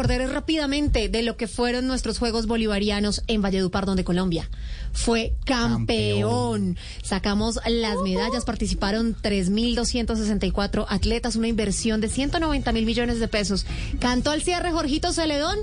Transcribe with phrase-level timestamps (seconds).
[0.00, 4.48] Acordaré rápidamente de lo que fueron nuestros Juegos Bolivarianos en Valledupar, donde Colombia
[4.94, 6.78] fue campeón.
[7.02, 13.66] Sacamos las medallas, participaron 3.264 atletas, una inversión de 190 mil millones de pesos.
[13.98, 15.58] Cantó al cierre Jorgito Celedón.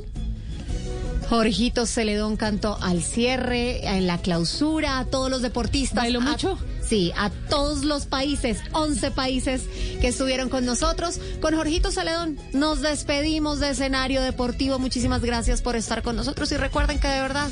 [1.30, 6.04] Jorgito Celedón cantó al cierre, en la clausura, a todos los deportistas.
[6.04, 6.58] ¿Bailó a- mucho?
[6.88, 9.64] Sí, a todos los países, 11 países
[10.00, 11.20] que estuvieron con nosotros.
[11.42, 14.80] Con Jorgito Celedón nos despedimos de escenario deportivo.
[14.80, 17.50] Muchísimas gracias por estar con nosotros y recuerden que de verdad,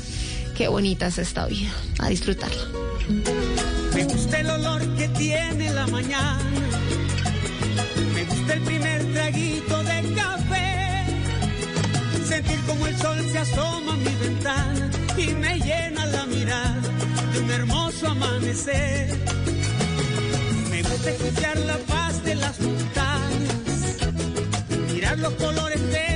[0.56, 1.70] qué bonita es esta vida.
[1.98, 2.62] A disfrutarla.
[3.94, 6.38] Me gusta el olor que tiene la mañana.
[8.14, 10.55] Me gusta el primer traguito de café.
[12.28, 16.82] Sentir como el sol se asoma a mi ventana y me llena la mirada
[17.32, 19.16] de un hermoso amanecer.
[20.70, 23.96] Me gusta escuchar la paz de las montañas,
[24.92, 26.15] mirar los colores del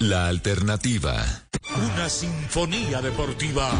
[0.00, 1.22] la alternativa.
[1.76, 3.70] Una sinfonía deportiva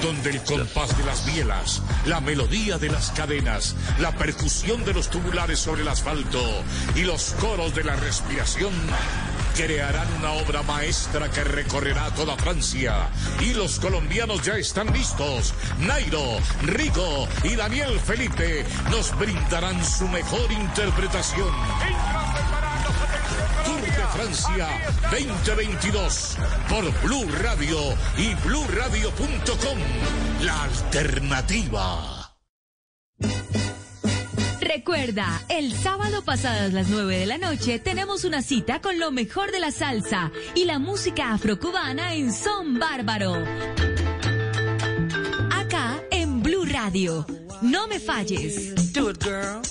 [0.00, 5.10] donde el compás de las bielas, la melodía de las cadenas, la percusión de los
[5.10, 6.40] tubulares sobre el asfalto
[6.94, 8.72] y los coros de la respiración
[9.56, 13.08] crearán una obra maestra que recorrerá toda Francia.
[13.40, 15.52] Y los colombianos ya están listos.
[15.80, 21.52] Nairo, Rico y Daniel Felipe nos brindarán su mejor interpretación.
[23.64, 24.68] Tour de Francia
[25.10, 26.36] 2022
[26.68, 27.78] por Blue Radio
[28.16, 29.78] y bluradio.com.
[30.42, 32.34] La alternativa.
[34.60, 39.50] Recuerda, el sábado pasadas las 9 de la noche tenemos una cita con lo mejor
[39.50, 43.34] de la salsa y la música afrocubana en Son Bárbaro.
[45.50, 47.26] Acá en Blue Radio.
[47.62, 48.92] No me falles.
[48.92, 49.62] Do it, girl.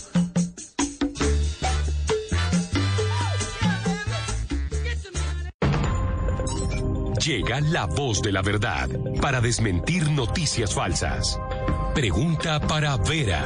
[7.27, 8.88] Llega la voz de la verdad
[9.21, 11.37] para desmentir noticias falsas.
[11.93, 13.46] Pregunta para Vera.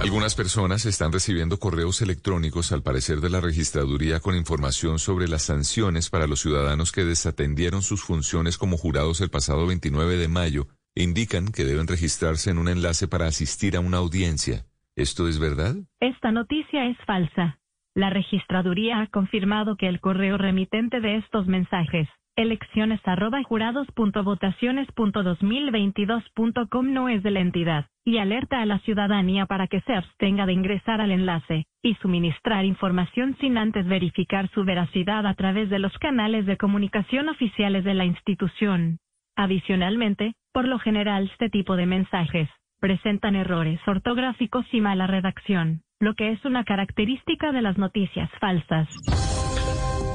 [0.00, 5.42] Algunas personas están recibiendo correos electrónicos, al parecer de la registraduría, con información sobre las
[5.42, 10.68] sanciones para los ciudadanos que desatendieron sus funciones como jurados el pasado 29 de mayo
[10.94, 14.64] e indican que deben registrarse en un enlace para asistir a una audiencia.
[14.96, 15.76] ¿Esto es verdad?
[16.00, 17.58] Esta noticia es falsa.
[17.94, 24.24] La registraduría ha confirmado que el correo remitente de estos mensajes, elecciones arroba jurados punto
[24.24, 27.86] votaciones punto 2022 punto com no es de la entidad.
[28.04, 32.64] y alerta a la ciudadanía para que se abstenga de ingresar al enlace y suministrar
[32.64, 37.94] información sin antes verificar su veracidad a través de los canales de comunicación oficiales de
[37.94, 38.98] la institución.
[39.36, 42.48] Adicionalmente, por lo general este tipo de mensajes
[42.80, 48.88] presentan errores ortográficos y mala redacción, lo que es una característica de las noticias falsas.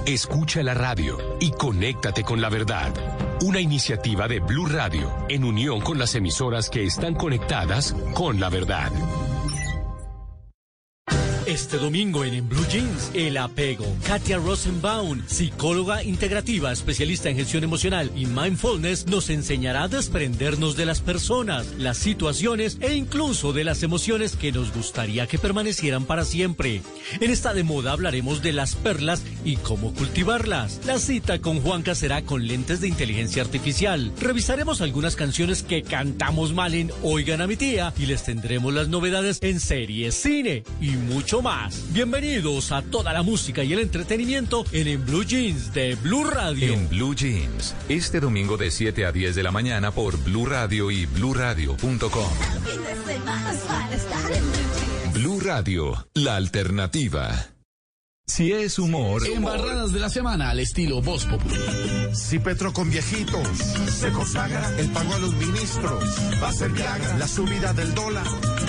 [0.05, 2.91] Escucha la radio y conéctate con la verdad.
[3.41, 8.49] Una iniciativa de Blue Radio en unión con las emisoras que están conectadas con la
[8.49, 8.91] verdad.
[11.47, 13.85] Este domingo en, Blue Jeans, El Apego.
[14.05, 20.85] Katia Rosenbaum, psicóloga integrativa, especialista en gestión emocional y mindfulness, nos enseñará a desprendernos de
[20.85, 26.25] las personas, las situaciones e incluso de las emociones que nos gustaría que permanecieran para
[26.25, 26.81] siempre.
[27.21, 30.81] En esta de moda hablaremos de las perlas y cómo cultivarlas.
[30.85, 34.11] La cita con Juanca será con lentes de inteligencia artificial.
[34.19, 38.89] Revisaremos algunas canciones que cantamos mal en Oigan a mi tía y les tendremos las
[38.89, 41.93] novedades en series, cine y mucho más.
[41.93, 46.73] Bienvenidos a toda la música y el entretenimiento en, en Blue Jeans de Blue Radio.
[46.73, 50.91] En Blue Jeans, este domingo de 7 a 10 de la mañana por Blue Radio
[50.91, 52.29] y bluradio.com.
[55.13, 57.47] Blue Radio, la alternativa.
[58.25, 61.55] Si es humor, Embarradas de la semana al estilo Voz Populi.
[62.13, 63.47] Si Petro con viejitos
[63.89, 66.03] se consagra, el pago a los ministros
[66.43, 67.17] va a ser Viagra.
[67.17, 68.27] La subida del dólar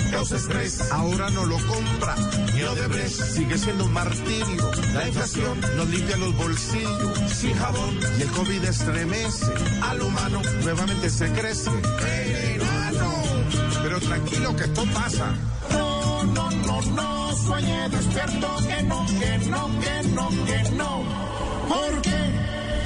[0.09, 2.15] causa estrés, ahora no lo compra.
[2.53, 4.71] Ni Odebrecht sigue siendo un martirio.
[4.93, 9.45] La inflación nos limpia los bolsillos sin jabón y el COVID estremece
[9.81, 10.41] al humano.
[10.63, 11.69] Nuevamente se crece.
[11.69, 13.13] Verano.
[13.83, 15.35] Pero tranquilo que esto pasa.
[15.71, 21.03] No, no, no, no, sueñe despierto que no, que no, que no, que no.
[21.67, 22.38] ¿Por qué,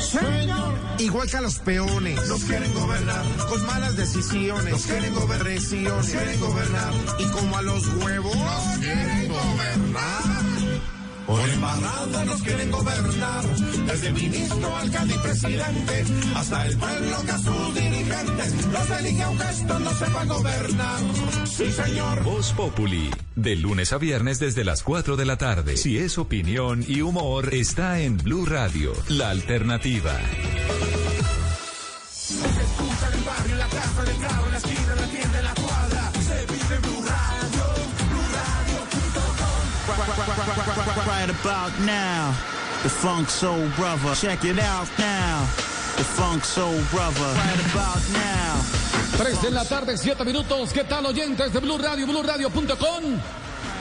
[0.04, 0.74] señor?
[1.00, 2.28] Igual que a los peones.
[2.28, 4.72] Nos quieren gobernar con malas decisiones.
[4.72, 5.54] Nos quieren gobernar.
[5.54, 6.94] Nos quieren gobernar.
[7.20, 8.36] Y como a los huevos.
[8.36, 10.53] Nos quieren gobernar.
[11.34, 13.44] Por embarrada nos quieren gobernar,
[13.88, 19.50] desde ministro, alcalde y presidente, hasta el pueblo que a sus dirigentes los elige aunque
[19.50, 21.00] esto no sepa gobernar.
[21.46, 22.24] Sí, señor.
[22.24, 25.76] Voz Populi, de lunes a viernes desde las 4 de la tarde.
[25.76, 30.16] Si es opinión y humor, está en Blue Radio, la alternativa.
[41.24, 42.36] Right about now,
[42.84, 44.14] the Funk Soul Brother.
[44.14, 45.40] Check it out now,
[45.96, 47.32] the Funk Soul Brother.
[47.40, 48.60] Right about now.
[49.16, 50.74] 3 de la tarde, 7 minutos.
[50.74, 52.06] ¿Qué tal, oyentes de Blue Radio?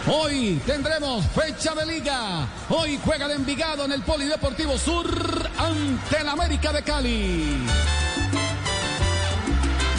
[0.07, 2.47] Hoy tendremos fecha de liga.
[2.69, 5.11] Hoy juega el Envigado en el Polideportivo Sur
[5.59, 7.57] ante el América de Cali.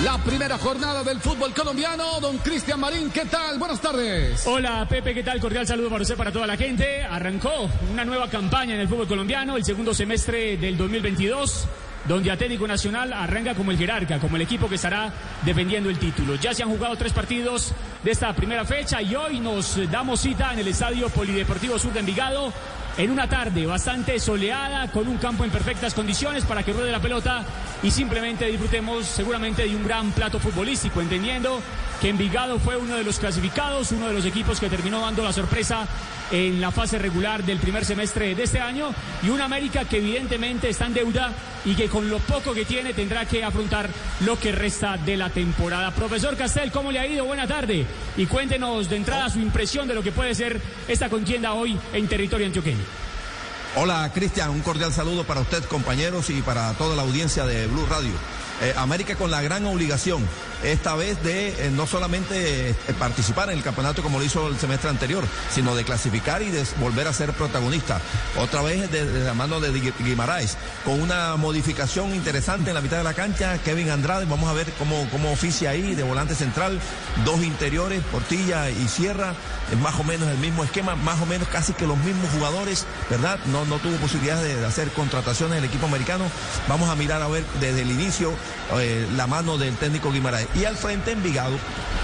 [0.04, 3.58] La primera jornada del fútbol colombiano, don Cristian Marín, ¿qué tal?
[3.58, 4.46] Buenas tardes.
[4.46, 5.40] Hola Pepe, ¿qué tal?
[5.40, 7.04] Cordial saludo para usted, para toda la gente.
[7.04, 11.68] Arrancó una nueva campaña en el fútbol colombiano, el segundo semestre del 2022,
[12.06, 15.10] donde Atlético Nacional arranca como el jerarca, como el equipo que estará
[15.46, 16.36] defendiendo el título.
[16.36, 17.72] Ya se han jugado tres partidos
[18.04, 22.02] de esta primera fecha y hoy nos damos cita en el Estadio Polideportivo Sur de
[22.02, 22.52] Envigado
[22.98, 27.00] en una tarde bastante soleada, con un campo en perfectas condiciones para que ruede la
[27.00, 27.44] pelota
[27.82, 31.62] y simplemente disfrutemos seguramente de un gran plato futbolístico, entendiendo
[32.00, 35.34] que Envigado fue uno de los clasificados, uno de los equipos que terminó dando la
[35.34, 35.88] sorpresa
[36.34, 40.68] en la fase regular del primer semestre de este año y un América que evidentemente
[40.68, 41.32] está en deuda
[41.64, 43.88] y que con lo poco que tiene tendrá que afrontar
[44.22, 45.92] lo que resta de la temporada.
[45.92, 47.26] Profesor Castel, ¿cómo le ha ido?
[47.26, 47.86] Buena tarde
[48.18, 52.08] y cuéntenos de entrada su impresión de lo que puede ser esta contienda hoy en
[52.08, 52.84] territorio antioqueño.
[53.76, 57.86] Hola Cristian, un cordial saludo para usted compañeros y para toda la audiencia de Blue
[57.88, 58.14] Radio.
[58.62, 60.26] Eh, América con la gran obligación
[60.64, 64.58] esta vez de eh, no solamente eh, participar en el campeonato como lo hizo el
[64.58, 68.00] semestre anterior, sino de clasificar y de volver a ser protagonista.
[68.38, 72.98] Otra vez de, la mano de Gui- Guimaraes, con una modificación interesante en la mitad
[72.98, 76.80] de la cancha, Kevin Andrade, vamos a ver cómo, cómo oficia ahí de volante central,
[77.26, 79.34] dos interiores, Portilla y Sierra,
[79.72, 82.86] es más o menos el mismo esquema, más o menos casi que los mismos jugadores,
[83.10, 83.40] ¿verdad?
[83.48, 86.26] No, no tuvo posibilidades de hacer contrataciones el equipo americano.
[86.68, 88.32] Vamos a mirar a ver desde el inicio
[88.80, 90.48] eh, la mano del técnico Guimaraes.
[90.56, 91.58] Y al frente Envigado,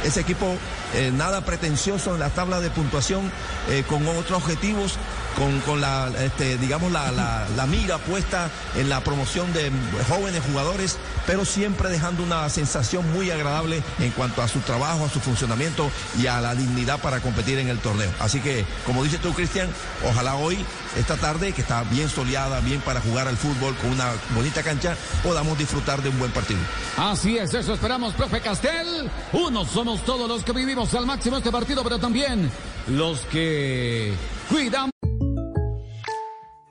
[0.04, 0.58] ese equipo
[0.96, 3.32] eh, nada pretencioso en la tabla de puntuación,
[3.70, 4.98] eh, con otros objetivos,
[5.38, 9.72] con, con la, este, digamos, la, mira puesta en la promoción de
[10.08, 15.10] jóvenes jugadores, pero siempre dejando una sensación muy agradable en cuanto a su trabajo, a
[15.10, 18.12] su funcionamiento y a la dignidad para competir en el torneo.
[18.20, 19.70] Así que, como dices tú, Cristian,
[20.10, 20.58] ojalá hoy,
[20.98, 24.96] esta tarde, que está bien soleada, bien para jugar al fútbol con una bonita cancha,
[25.24, 26.60] podamos disfrutar de un buen partido.
[26.98, 29.10] Así es, eso esperamos, profe Castel.
[29.34, 32.50] Unos somos todos los que vivimos al máximo este partido, pero también
[32.88, 34.14] los que
[34.50, 34.90] cuidan.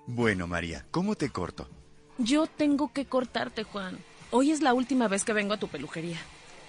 [0.06, 1.68] Bueno, María, ¿cómo te corto?
[2.18, 3.98] Yo tengo que cortarte, Juan.
[4.30, 6.18] Hoy es la última vez que vengo a tu peluquería.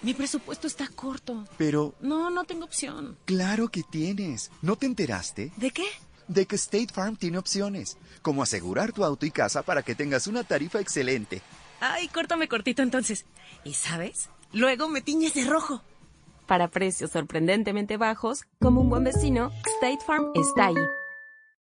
[0.01, 1.45] Mi presupuesto está corto.
[1.57, 1.93] Pero...
[1.99, 3.17] No, no tengo opción.
[3.25, 4.51] Claro que tienes.
[4.61, 5.51] ¿No te enteraste?
[5.57, 5.85] ¿De qué?
[6.27, 10.27] De que State Farm tiene opciones, como asegurar tu auto y casa para que tengas
[10.27, 11.41] una tarifa excelente.
[11.81, 13.25] Ay, córtame cortito entonces.
[13.63, 14.29] ¿Y sabes?
[14.53, 15.81] Luego me tiñes de rojo.
[16.47, 20.75] Para precios sorprendentemente bajos, como un buen vecino, State Farm está ahí.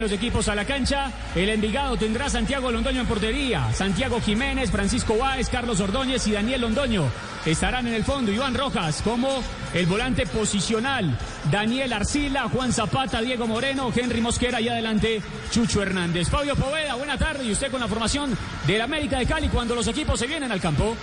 [0.00, 5.18] Los equipos a la cancha, el Envigado tendrá Santiago Londoño en portería, Santiago Jiménez, Francisco
[5.18, 7.04] Báez, Carlos Ordóñez y Daniel Londoño.
[7.44, 9.42] Estarán en el fondo Iván Rojas como
[9.74, 11.18] el volante posicional,
[11.50, 16.30] Daniel Arcila, Juan Zapata, Diego Moreno, Henry Mosquera y adelante Chucho Hernández.
[16.30, 18.34] Fabio Poveda, buena tarde y usted con la formación
[18.66, 20.96] del América de Cali cuando los equipos se vienen al campo.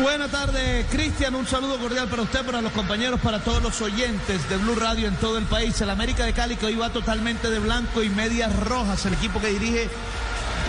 [0.00, 1.34] Buenas tardes, Cristian.
[1.34, 5.08] Un saludo cordial para usted, para los compañeros, para todos los oyentes de Blue Radio
[5.08, 5.80] en todo el país.
[5.80, 9.04] El América de Cali que hoy va totalmente de blanco y medias rojas.
[9.06, 9.90] El equipo que dirige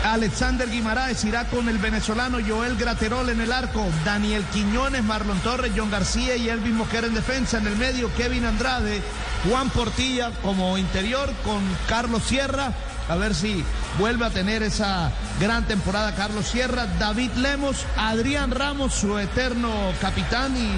[0.03, 5.73] Alexander Guimaraes irá con el venezolano Joel Graterol en el arco, Daniel Quiñones, Marlon Torres,
[5.77, 7.59] John García y Elvis Mosquera en defensa.
[7.59, 9.03] En el medio, Kevin Andrade,
[9.47, 12.73] Juan Portilla como interior con Carlos Sierra.
[13.09, 13.63] A ver si
[13.99, 19.69] vuelve a tener esa gran temporada Carlos Sierra, David Lemos, Adrián Ramos, su eterno
[19.99, 20.69] capitán y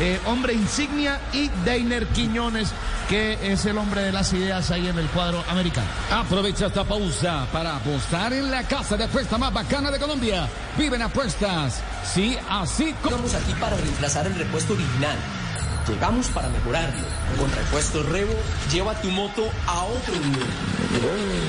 [0.00, 2.70] eh, hombre insignia, y Deiner Quiñones,
[3.08, 5.88] que es el hombre de las ideas ahí en el cuadro americano.
[6.12, 10.48] Aprovecha esta pausa para apostar en la casa de apuesta más bacana de Colombia.
[10.76, 11.80] Viven apuestas.
[12.04, 13.16] Sí, así como.
[13.16, 15.16] Estamos aquí para reemplazar el repuesto original.
[15.88, 17.06] Llegamos para mejorarlo.
[17.38, 18.34] Con repuesto Revo,
[18.70, 21.48] lleva tu moto a otro nivel.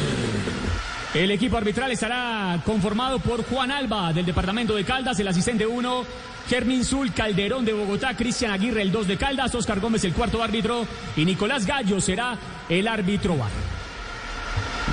[1.13, 6.05] El equipo arbitral estará conformado por Juan Alba del departamento de Caldas, el asistente 1,
[6.47, 10.41] Germín Zul Calderón de Bogotá, Cristian Aguirre el 2 de Caldas, Oscar Gómez el cuarto
[10.41, 12.37] árbitro y Nicolás Gallo será
[12.69, 13.51] el árbitro bar.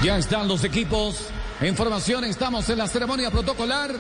[0.03, 1.29] Ya están los equipos
[1.61, 3.95] en formación, estamos en la ceremonia protocolar.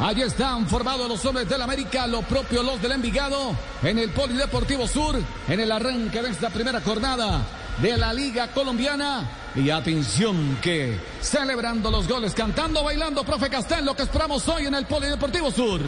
[0.00, 4.88] Allí están formados los hombres del América, lo propio los del Envigado, en el Polideportivo
[4.88, 7.42] Sur, en el arranque de esta primera jornada
[7.82, 9.28] de la Liga Colombiana.
[9.54, 14.74] Y atención que celebrando los goles, cantando, bailando, profe Castel, lo que esperamos hoy en
[14.74, 15.82] el Polideportivo Sur.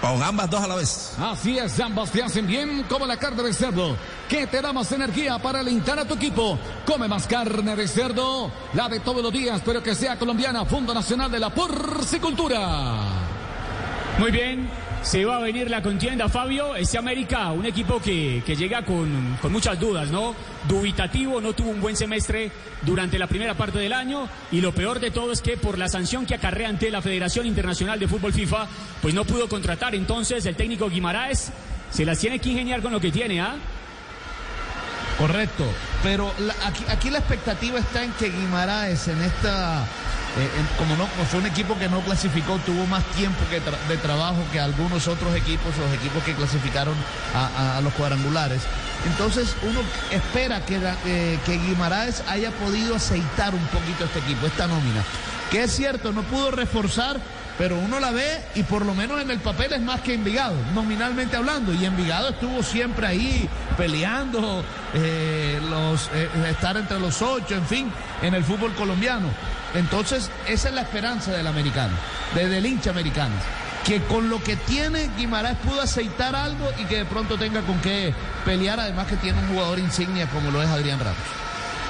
[0.00, 1.14] Con ambas dos a la vez.
[1.18, 3.96] Así es, ambas te hacen bien como la carne de cerdo,
[4.28, 6.58] que te da más energía para alentar a tu equipo.
[6.84, 10.92] Come más carne de cerdo, la de todos los días, pero que sea colombiana, Fondo
[10.92, 12.98] Nacional de la Porcicultura.
[14.18, 14.70] Muy bien,
[15.02, 16.74] se va a venir la contienda, Fabio.
[16.74, 20.34] Este América, un equipo que, que llega con, con, muchas dudas, ¿no?
[20.68, 22.50] Dubitativo, no tuvo un buen semestre
[22.82, 24.28] durante la primera parte del año.
[24.50, 27.46] Y lo peor de todo es que por la sanción que acarrea ante la Federación
[27.46, 28.66] Internacional de Fútbol FIFA,
[29.00, 29.94] pues no pudo contratar.
[29.94, 31.52] Entonces el técnico Guimaraes
[31.90, 33.54] se las tiene que ingeniar con lo que tiene, ¿ah?
[35.18, 35.64] Correcto,
[36.02, 36.30] pero
[36.66, 39.86] aquí, aquí la expectativa está en que Guimaraes en esta
[40.38, 43.40] eh, como no fue un equipo que no clasificó, tuvo más tiempo
[43.88, 46.94] de trabajo que algunos otros equipos, los equipos que clasificaron
[47.34, 48.62] a los cuadrangulares.
[49.06, 54.66] Entonces uno espera que, eh, que Guimaraes haya podido aceitar un poquito este equipo, esta
[54.66, 55.04] nómina.
[55.50, 57.20] Que es cierto, no pudo reforzar,
[57.58, 60.54] pero uno la ve y por lo menos en el papel es más que Envigado,
[60.74, 61.72] nominalmente hablando.
[61.72, 67.92] Y Envigado estuvo siempre ahí peleando, eh, los, eh, estar entre los ocho, en fin,
[68.22, 69.28] en el fútbol colombiano.
[69.74, 71.94] Entonces, esa es la esperanza del americano,
[72.34, 73.34] de, del hincha americano.
[73.84, 77.78] Que con lo que tiene Guimaraes pudo aceitar algo y que de pronto tenga con
[77.80, 78.12] qué
[78.44, 81.45] pelear, además que tiene un jugador insignia como lo es Adrián Ramos.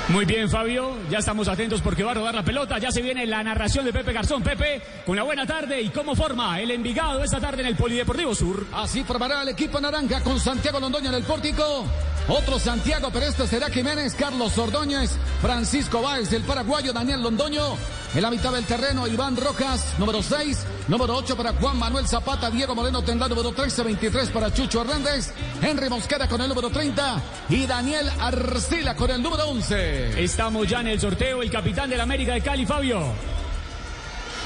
[0.09, 0.97] Muy bien, Fabio.
[1.11, 2.79] Ya estamos atentos porque va a rodar la pelota.
[2.79, 4.41] Ya se viene la narración de Pepe Garzón.
[4.41, 8.33] Pepe, con la buena tarde y cómo forma el Envigado esta tarde en el Polideportivo
[8.33, 8.67] Sur.
[8.73, 11.87] Así formará el equipo naranja con Santiago Londoño en el pórtico.
[12.29, 17.77] Otro Santiago, pero este será Jiménez, Carlos Ordóñez, Francisco Báez, el paraguayo Daniel Londoño.
[18.15, 20.67] En la mitad del terreno, Iván Rojas, número 6.
[20.89, 25.33] Número 8 para Juan Manuel Zapata, Diego Moreno tendrá número 13, 23 para Chucho Hernández.
[25.63, 30.23] Henry Mosquera con el número 30 y Daniel Arcila con el número 11.
[30.23, 33.03] Estamos ya en el sorteo, el capitán de la América de Cali, Fabio.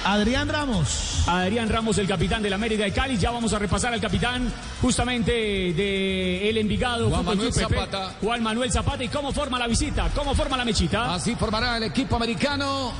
[0.04, 1.24] Adrián Ramos.
[1.26, 3.18] Adrián Ramos, el capitán de la América de Cali.
[3.18, 7.08] Ya vamos a repasar al capitán justamente de el Envigado.
[7.08, 8.14] Juan Fútbol Manuel Club Pepe, Zapata.
[8.20, 9.04] Juan Manuel Zapata.
[9.04, 10.10] ¿Y cómo forma la visita?
[10.14, 11.14] ¿Cómo forma la mechita?
[11.14, 12.92] Así formará el equipo americano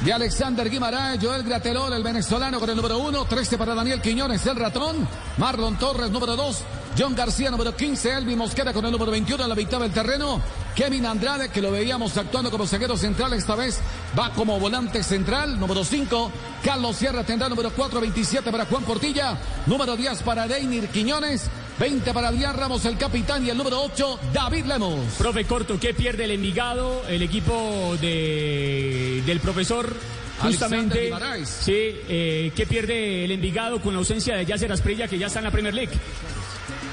[0.00, 4.44] de Alexander Guimaraes, Joel Gratelol, el venezolano con el número 1, 13 para Daniel Quiñones,
[4.46, 6.62] el ratón, Marlon Torres, número 2,
[6.98, 10.40] John García, número 15, Elvi Mosquera con el número 21 en la mitad del terreno,
[10.74, 13.80] Kevin Andrade, que lo veíamos actuando como zaguero central, esta vez
[14.18, 16.32] va como volante central, número 5,
[16.64, 22.12] Carlos Sierra tendrá número 4, 27 para Juan Portilla, número 10 para Deinir Quiñones, 20
[22.12, 25.14] para Adrián Ramos, el capitán, y el número 8, David Lemos.
[25.16, 27.06] Profe Corto, ¿qué pierde el Envigado?
[27.08, 29.94] El equipo de, del profesor.
[30.40, 31.12] Justamente,
[31.44, 35.38] sí, eh, ¿qué pierde el Envigado con la ausencia de Yasser Asprilla, que ya está
[35.38, 35.92] en la Premier League?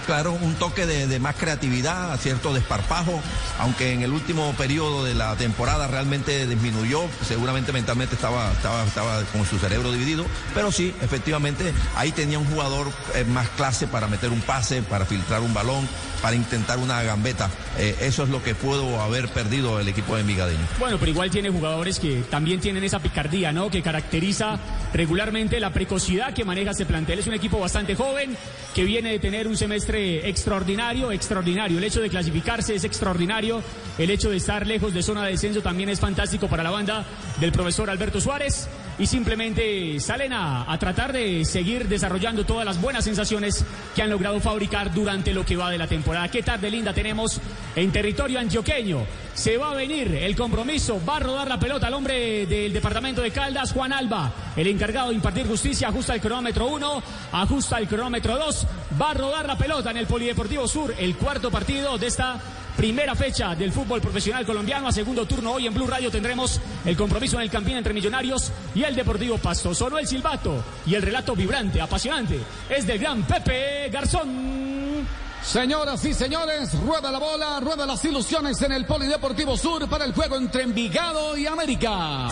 [0.05, 3.22] Claro, un toque de, más creatividad, cierto desparpajo,
[3.60, 9.24] aunque en el último periodo de la temporada realmente disminuyó, seguramente mentalmente estaba, estaba, estaba
[9.25, 14.08] con su cerebro dividido, pero sí, efectivamente, ahí tenía un jugador eh, más clase para
[14.08, 15.88] meter un pase, para filtrar un balón,
[16.22, 17.50] para intentar una gambeta.
[17.77, 20.67] Eh, eso es lo que pudo haber perdido el equipo de Migadeño.
[20.79, 23.70] Bueno, pero igual tiene jugadores que también tienen esa picardía, ¿no?
[23.70, 24.60] Que caracteriza
[24.93, 27.20] regularmente la precocidad que maneja ese plantel.
[27.20, 28.38] Es un equipo bastante joven
[28.75, 31.77] que viene de tener un semestre extraordinario, extraordinario.
[31.77, 33.62] El hecho de clasificarse es extraordinario.
[33.98, 37.05] El hecho de estar lejos de zona de descenso también es fantástico para la banda
[37.39, 38.67] del profesor Alberto Suárez.
[39.01, 43.65] Y simplemente salen a, a tratar de seguir desarrollando todas las buenas sensaciones
[43.96, 46.29] que han logrado fabricar durante lo que va de la temporada.
[46.29, 47.41] Qué tarde linda tenemos
[47.75, 49.00] en territorio antioqueño.
[49.34, 53.24] Se va a venir el compromiso, va a rodar la pelota al hombre del departamento
[53.24, 57.88] de Caldas, Juan Alba, el encargado de impartir justicia, ajusta el cronómetro 1, ajusta el
[57.88, 58.67] cronómetro 2,
[59.01, 62.39] va a rodar la pelota en el Polideportivo Sur, el cuarto partido de esta
[62.75, 64.87] primera fecha del fútbol profesional colombiano.
[64.87, 68.51] A segundo turno hoy en Blue Radio tendremos el compromiso en el Campín entre Millonarios
[68.73, 69.73] y el Deportivo Pasto.
[69.73, 75.07] Sonó el silbato y el relato vibrante, apasionante, es del gran Pepe Garzón.
[75.43, 80.13] Señoras y señores, rueda la bola, rueda las ilusiones en el Polideportivo Sur para el
[80.13, 82.29] juego entre Envigado y América.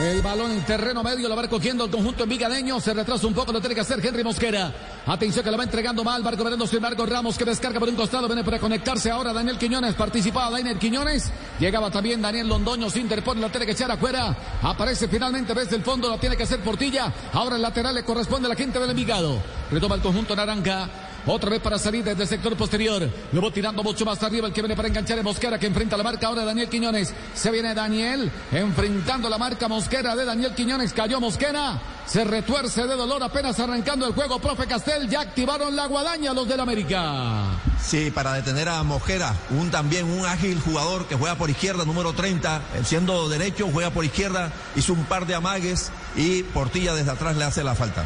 [0.00, 2.80] El balón en terreno medio lo va recogiendo el conjunto envigadeño.
[2.80, 4.72] Se retrasa un poco, lo tiene que hacer Henry Mosquera.
[5.08, 6.22] Atención que lo va entregando mal.
[6.22, 8.26] Barco Verendo sin Marco Ramos que descarga por un costado.
[8.26, 9.94] Viene para conectarse ahora Daniel Quiñones.
[9.94, 11.32] Participaba Daniel Quiñones.
[11.58, 12.90] Llegaba también Daniel Londoño.
[12.90, 14.36] Se interpone, la tiene que echar afuera.
[14.62, 17.10] Aparece finalmente desde el fondo, lo tiene que hacer Portilla.
[17.32, 19.40] Ahora el lateral le corresponde a la gente del Envigado.
[19.70, 20.90] Retoma el conjunto naranja.
[21.30, 23.08] Otra vez para salir desde el sector posterior.
[23.34, 26.02] Va tirando mucho más arriba el que viene para enganchar a Mosquera que enfrenta la
[26.02, 27.12] marca ahora Daniel Quiñones.
[27.34, 30.92] Se viene Daniel enfrentando la marca Mosquera de Daniel Quiñones.
[30.94, 31.80] Cayó Mosquera.
[32.06, 34.38] Se retuerce de dolor apenas arrancando el juego.
[34.38, 37.44] Profe Castel ya activaron la guadaña los del América.
[37.78, 42.14] Sí, para detener a Mosquera, un también un ágil jugador que juega por izquierda, número
[42.14, 47.10] 30, eh, siendo derecho, juega por izquierda, hizo un par de amagues y Portilla desde
[47.10, 48.04] atrás le hace la falta.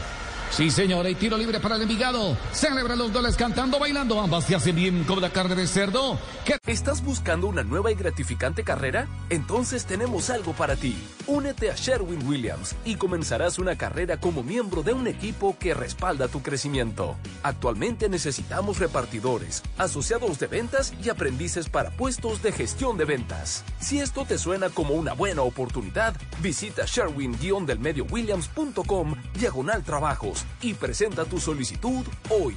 [0.52, 2.36] Sí, señor, y tiro libre para el Envigado.
[2.52, 4.20] Celebran los goles cantando, bailando.
[4.20, 6.18] Ambas se hacen bien como la carne de cerdo.
[6.66, 9.08] ¿Estás buscando una nueva y gratificante carrera?
[9.30, 10.94] Entonces tenemos algo para ti.
[11.26, 16.28] Únete a Sherwin Williams y comenzarás una carrera como miembro de un equipo que respalda
[16.28, 17.16] tu crecimiento.
[17.42, 23.64] Actualmente necesitamos repartidores, asociados de ventas y aprendices para puestos de gestión de ventas.
[23.80, 31.38] Si esto te suena como una buena oportunidad, visita sherwin-williams.com diagonal trabajos y presenta tu
[31.38, 32.56] solicitud hoy.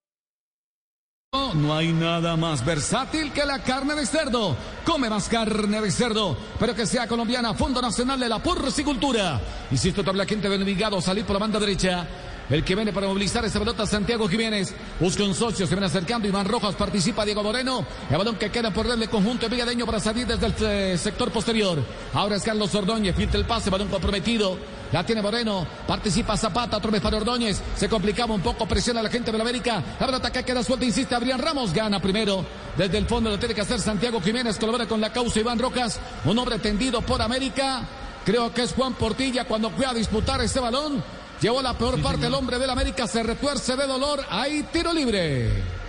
[1.33, 4.53] No, hay nada más versátil que la carne de cerdo.
[4.85, 7.53] Come más carne de cerdo, pero que sea colombiana.
[7.53, 9.39] Fondo Nacional de la Porcicultura.
[9.71, 12.05] Insisto, tabla quinta del Envigado, salir por la banda derecha.
[12.49, 14.75] El que viene para movilizar esa pelota, Santiago Jiménez.
[14.99, 16.27] Busca un socio, se viene acercando.
[16.27, 17.85] Iván Rojas participa, Diego Moreno.
[18.09, 21.31] El balón que queda por el conjunto de Villadeño para salir desde el eh, sector
[21.31, 21.81] posterior.
[22.13, 24.57] Ahora es Carlos Ordóñez, filtra el pase, balón comprometido.
[24.91, 27.61] La tiene Moreno, participa Zapata, otra vez para Ordóñez.
[27.75, 29.81] Se complicaba un poco, presiona a la gente de la América.
[29.99, 32.45] La pelota que queda suelta, insiste Adrián Ramos, gana primero.
[32.77, 35.99] Desde el fondo lo tiene que hacer Santiago Jiménez, colabora con la causa Iván Rojas.
[36.25, 37.83] Un hombre tendido por América.
[38.25, 41.03] Creo que es Juan Portilla cuando fue a disputar este balón.
[41.41, 44.23] Llevó la peor parte el hombre del América, se retuerce de dolor.
[44.29, 45.80] Ahí tiro libre.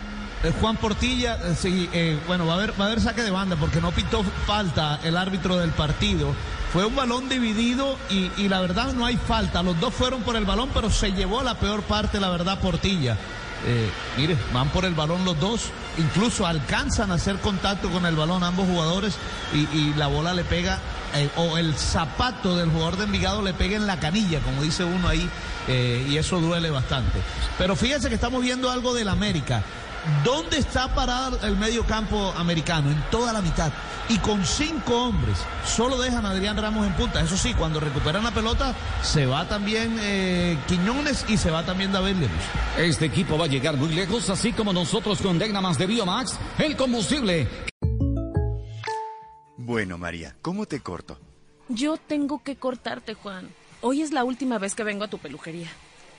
[0.42, 3.30] Eh, Juan Portilla, eh, sí, eh, bueno, va a, haber, va a haber saque de
[3.30, 6.34] banda porque no pitó falta el árbitro del partido.
[6.72, 9.62] Fue un balón dividido y, y, la verdad no hay falta.
[9.62, 13.16] Los dos fueron por el balón, pero se llevó la peor parte, la verdad, Portilla.
[13.64, 18.16] Eh, mire, van por el balón los dos, incluso alcanzan a hacer contacto con el
[18.16, 19.14] balón ambos jugadores
[19.54, 20.80] y, y la bola le pega,
[21.36, 25.06] o el zapato del jugador de Envigado le pega en la canilla, como dice uno
[25.06, 25.30] ahí,
[25.68, 27.20] y eso duele bastante.
[27.56, 29.62] Pero fíjense que estamos viendo algo del América.
[30.24, 32.90] ¿Dónde está parado el medio campo americano?
[32.90, 33.72] En toda la mitad.
[34.08, 35.38] Y con cinco hombres.
[35.64, 37.20] Solo dejan a Adrián Ramos en punta.
[37.20, 41.92] Eso sí, cuando recuperan la pelota, se va también eh, Quiñones y se va también
[41.92, 42.44] David Lemus.
[42.78, 46.76] Este equipo va a llegar muy lejos, así como nosotros con Dynamax de Biomax, el
[46.76, 47.48] combustible.
[49.56, 51.18] Bueno, María, ¿cómo te corto?
[51.68, 53.48] Yo tengo que cortarte, Juan.
[53.80, 55.68] Hoy es la última vez que vengo a tu peluquería.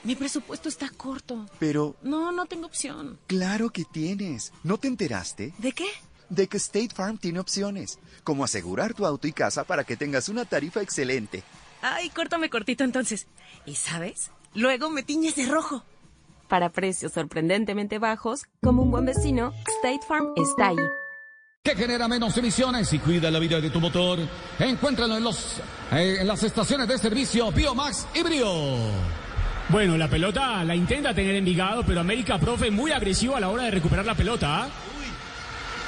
[0.04, 1.46] Mi presupuesto está corto.
[1.58, 1.96] Pero...
[2.02, 3.18] No, no tengo opción.
[3.26, 4.52] Claro que tienes.
[4.62, 5.54] ¿No te enteraste?
[5.58, 5.86] ¿De qué?
[6.28, 10.28] De que State Farm tiene opciones, como asegurar tu auto y casa para que tengas
[10.28, 11.42] una tarifa excelente.
[11.80, 13.26] Ay, córtame cortito entonces.
[13.64, 14.30] ¿Y sabes?
[14.54, 15.84] Luego me tiñes de rojo.
[16.48, 20.76] Para precios sorprendentemente bajos, como un buen vecino, State Farm está ahí.
[21.62, 24.18] Que genera menos emisiones y cuida la vida de tu motor.
[24.58, 25.60] Encuéntralo en, los,
[25.92, 29.23] eh, en las estaciones de servicio Biomax y Brio.
[29.74, 33.64] Bueno, la pelota la intenta tener Envigado, pero América, profe, muy agresivo a la hora
[33.64, 34.62] de recuperar la pelota.
[34.62, 34.68] ¿ah?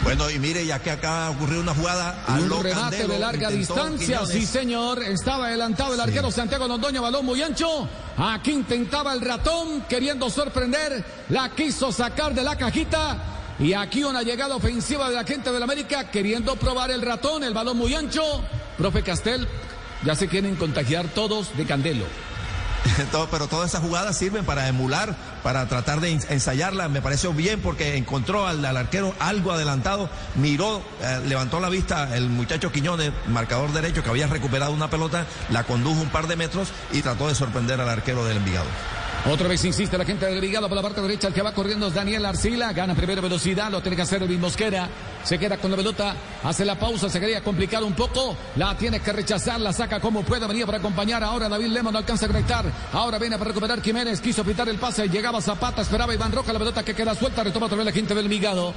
[0.03, 3.21] Bueno, y mire, ya que acá ocurrió una jugada a Un lo remate Candelo, de
[3.21, 4.29] larga distancia, Quiñones.
[4.29, 5.05] sí señor.
[5.05, 7.89] Estaba adelantado el arquero Santiago Londoño, balón muy ancho.
[8.19, 11.05] Aquí intentaba el ratón, queriendo sorprender.
[11.29, 13.17] La quiso sacar de la cajita.
[13.61, 17.55] Y aquí una llegada ofensiva de la gente del América, queriendo probar el ratón, el
[17.55, 18.43] balón muy ancho.
[18.77, 19.47] Profe Castel,
[20.05, 22.07] ya se quieren contagiar todos de Candelo.
[23.31, 26.89] Pero todas esas jugadas sirven para emular, para tratar de ens- ensayarla.
[26.89, 32.17] Me pareció bien porque encontró al, al arquero algo adelantado, miró, eh, levantó la vista
[32.17, 36.37] el muchacho Quiñones, marcador derecho, que había recuperado una pelota, la condujo un par de
[36.37, 38.67] metros y trató de sorprender al arquero del Envigado.
[39.29, 41.27] Otra vez insiste la gente del Brigado por la parte derecha.
[41.27, 42.73] El que va corriendo es Daniel Arcila.
[42.73, 43.73] Gana primera velocidad.
[43.73, 44.89] Lo tiene que hacer Edwin Mosquera.
[45.25, 46.15] Se queda con la pelota.
[46.45, 47.11] Hace la pausa.
[47.11, 48.37] Se quería complicar un poco.
[48.55, 49.61] La tiene que rechazar.
[49.61, 50.47] La saca como puede.
[50.47, 51.25] Venía para acompañar.
[51.25, 52.65] Ahora David Lemo no alcanza a conectar.
[52.93, 54.21] Ahora viene para recuperar Jiménez.
[54.21, 55.09] Quiso pitar el pase.
[55.09, 55.83] Llegaba Zapata.
[55.83, 56.53] Esperaba Iván Roja.
[56.53, 57.43] La pelota que queda suelta.
[57.43, 58.75] Retoma otra vez la gente del Brigado.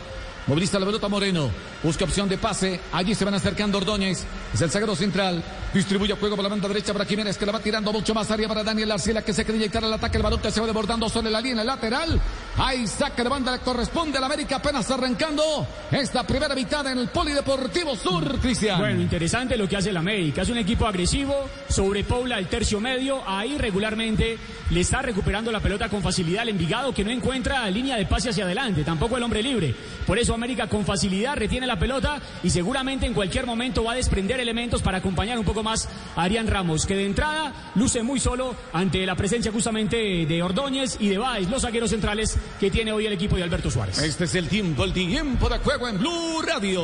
[0.50, 1.52] Moviliza la pelota Moreno.
[1.84, 2.80] Busca opción de pase.
[2.92, 4.26] Allí se van acercando Ordóñez.
[4.52, 5.44] Es el zaguero central.
[5.72, 8.48] Distribuye juego por la banda derecha para Jiménez que la va tirando mucho más arriba
[8.48, 10.18] para Daniel Arcila que se quiere inyectar al ataque.
[10.18, 12.20] El balón que se va desbordando sobre la línea lateral.
[12.58, 17.10] Ahí saca de banda le corresponde al América apenas arrancando esta primera mitad en el
[17.10, 18.80] Polideportivo Sur, Cristian.
[18.80, 20.42] Bueno, interesante lo que hace el América.
[20.42, 23.22] Es un equipo agresivo, sobrepobla el tercio medio.
[23.28, 24.40] Ahí regularmente
[24.72, 28.32] le está recuperando la pelota con facilidad al Envigado que no encuentra línea de pase
[28.32, 29.76] hacia adelante, tampoco el hombre libre.
[30.08, 33.96] Por eso América con facilidad retiene la pelota y seguramente en cualquier momento va a
[33.96, 38.20] desprender elementos para acompañar un poco más a Arián Ramos, que de entrada luce muy
[38.20, 42.92] solo ante la presencia justamente de Ordóñez y de Báez, los zagueros centrales que tiene
[42.92, 44.00] hoy el equipo de Alberto Suárez.
[44.00, 46.84] Este es el tiempo, el tiempo de juego en Blue Radio.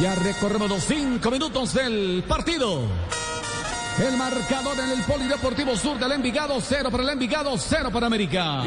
[0.00, 2.82] Ya recorremos los cinco minutos del partido.
[3.98, 8.62] El marcador en el Polideportivo Sur del Envigado, cero para el Envigado, cero para América.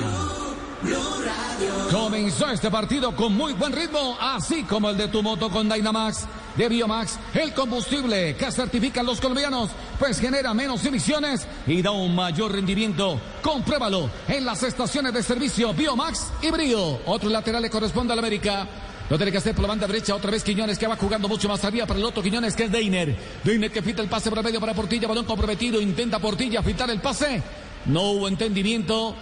[1.91, 6.27] Comenzó este partido con muy buen ritmo, así como el de tu moto con Dynamax
[6.55, 12.13] de Biomax, el combustible que certifican los colombianos, pues genera menos emisiones y da un
[12.13, 13.19] mayor rendimiento.
[13.41, 16.99] Compruébalo en las estaciones de servicio Biomax y Brío.
[17.05, 18.67] Otro lateral le corresponde al América.
[19.09, 21.47] Lo tiene que hacer por la banda derecha otra vez Quiñones que va jugando mucho
[21.47, 23.15] más arriba para el otro Quiñones que es Deiner.
[23.43, 26.99] Deiner que fita el pase por medio para Portilla, balón comprometido, intenta Portilla fitar el
[26.99, 27.41] pase.
[27.85, 29.15] No hubo entendimiento.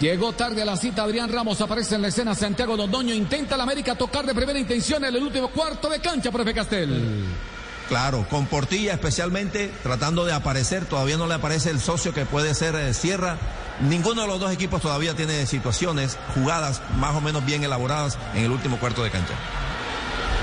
[0.00, 3.64] Llegó tarde a la cita Adrián Ramos, aparece en la escena Santiago Londoño, intenta la
[3.64, 7.26] América tocar de primera intención en el último cuarto de cancha, profe Castel.
[7.86, 12.54] Claro, con Portilla especialmente tratando de aparecer, todavía no le aparece el socio que puede
[12.54, 13.36] ser eh, Sierra.
[13.80, 18.44] Ninguno de los dos equipos todavía tiene situaciones, jugadas más o menos bien elaboradas en
[18.44, 19.34] el último cuarto de cancha.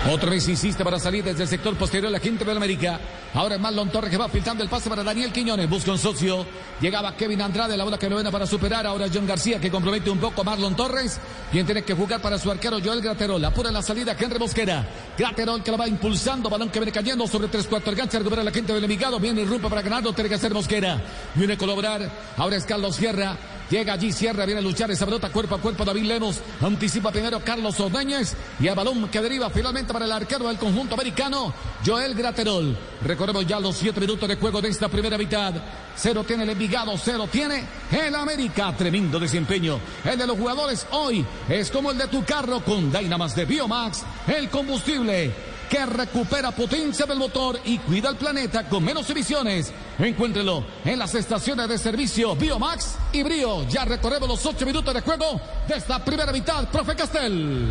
[0.06, 3.00] Otra vez insiste para salir desde el sector posterior la gente de América.
[3.34, 5.70] Ahora Marlon Torres que va filtrando el pase para Daniel Quiñones.
[5.70, 6.46] Busca un socio.
[6.80, 8.88] Llegaba Kevin Andrade, la bola que lo para superar.
[8.88, 11.20] Ahora John García que compromete un poco a Marlon Torres.
[11.52, 13.44] Quien tiene que jugar para su arquero Joel Graterol.
[13.44, 14.88] Apura la salida Henry Mosquera.
[15.18, 16.50] Graterol que la va impulsando.
[16.50, 17.88] Balón que viene cayendo sobre 3-4.
[17.88, 19.20] El gancho recupera la gente del Envigado.
[19.20, 20.14] Viene el para ganarlo.
[20.14, 21.02] Tiene que hacer Mosquera.
[21.36, 22.10] Viene a colaborar.
[22.38, 23.36] Ahora es Carlos Sierra.
[23.70, 26.40] Llega allí Sierra, viene a luchar esa pelota cuerpo a cuerpo David Lemos.
[26.62, 30.96] Anticipa primero Carlos Ordóñez y a balón que deriva finalmente para el arquero del conjunto
[30.96, 31.54] americano,
[31.86, 32.78] Joel Graterol.
[33.04, 35.54] Recordemos ya los siete minutos de juego de esta primera mitad.
[35.96, 38.74] Cero tiene el Envigado, cero tiene el América.
[38.78, 39.80] Tremendo desempeño.
[40.06, 44.04] El de los jugadores hoy es como el de tu carro con Dynamas de Biomax.
[44.28, 45.34] El combustible
[45.70, 49.72] que recupera potencia del motor y cuida el planeta con menos emisiones.
[50.00, 53.68] Encuéntrelo en las estaciones de servicio Biomax y Brio.
[53.68, 57.68] Ya recorremos los ocho minutos de juego de esta primera mitad, profe Castel.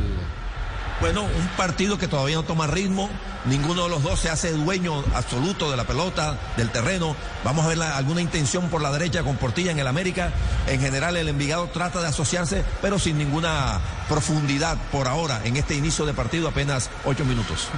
[1.00, 3.10] Bueno, un partido que todavía no toma ritmo,
[3.44, 7.14] ninguno de los dos se hace dueño absoluto de la pelota, del terreno.
[7.44, 10.32] Vamos a ver alguna intención por la derecha con Portilla en el América.
[10.66, 13.78] En general el Envigado trata de asociarse, pero sin ninguna
[14.08, 17.68] profundidad por ahora en este inicio de partido, apenas ocho minutos.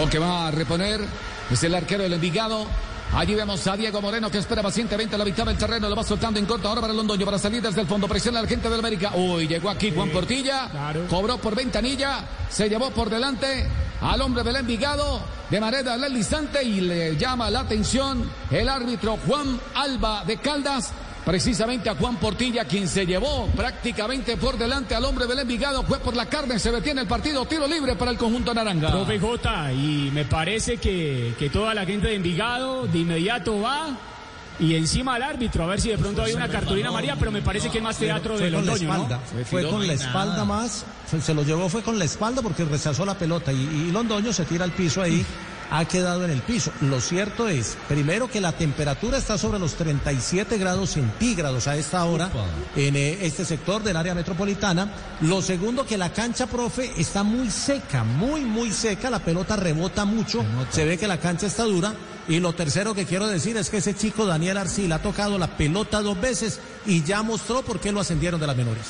[0.00, 1.02] O que va a reponer
[1.50, 2.66] es el arquero del Envigado.
[3.14, 5.86] Allí vemos a Diego Moreno que espera pacientemente la mitad del terreno.
[5.86, 8.08] Lo va soltando en corto ahora para Londoño para salir desde el fondo.
[8.08, 9.12] Presiona a la gente del América.
[9.14, 10.70] Uy, llegó aquí Juan Portilla.
[11.10, 12.24] Cobró por ventanilla.
[12.48, 13.68] Se llevó por delante
[14.00, 15.20] al hombre del Envigado
[15.50, 20.92] de manera deslizante y le llama la atención el árbitro Juan Alba de Caldas
[21.24, 25.98] precisamente a Juan Portilla, quien se llevó prácticamente por delante al hombre del Envigado, fue
[25.98, 28.90] por la carne, se detiene el partido, tiro libre para el conjunto naranja.
[28.90, 33.90] Profe J, y me parece que, que toda la gente de Envigado de inmediato va
[34.60, 37.42] y encima al árbitro, a ver si de pronto hay una cartulina María, pero me
[37.42, 39.08] parece que es más teatro de Londoño, ¿no?
[39.44, 40.84] Fue con la espalda más,
[41.20, 44.44] se lo llevó fue con la espalda porque rechazó la pelota y, y Londoño se
[44.44, 45.24] tira al piso ahí
[45.72, 46.70] ha quedado en el piso.
[46.82, 52.04] Lo cierto es, primero, que la temperatura está sobre los 37 grados centígrados a esta
[52.04, 52.30] hora
[52.76, 54.92] en eh, este sector del área metropolitana.
[55.22, 59.08] Lo segundo, que la cancha, profe, está muy seca, muy, muy seca.
[59.08, 60.44] La pelota rebota mucho.
[60.70, 61.94] Se ve que la cancha está dura.
[62.28, 65.56] Y lo tercero que quiero decir es que ese chico Daniel Arcila ha tocado la
[65.56, 68.84] pelota dos veces y ya mostró por qué lo ascendieron de las menores.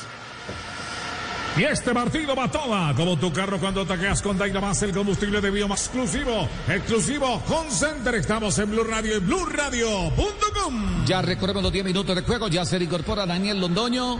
[1.54, 5.50] Y este partido va toda, como tu carro cuando taqueas con Dynamax, el combustible de
[5.50, 8.14] bioma exclusivo, exclusivo con Center.
[8.14, 11.04] Estamos en Blue Radio y BlueRadio.com.
[11.04, 14.18] Ya recorremos los 10 minutos de juego, ya se incorpora Daniel Londoño.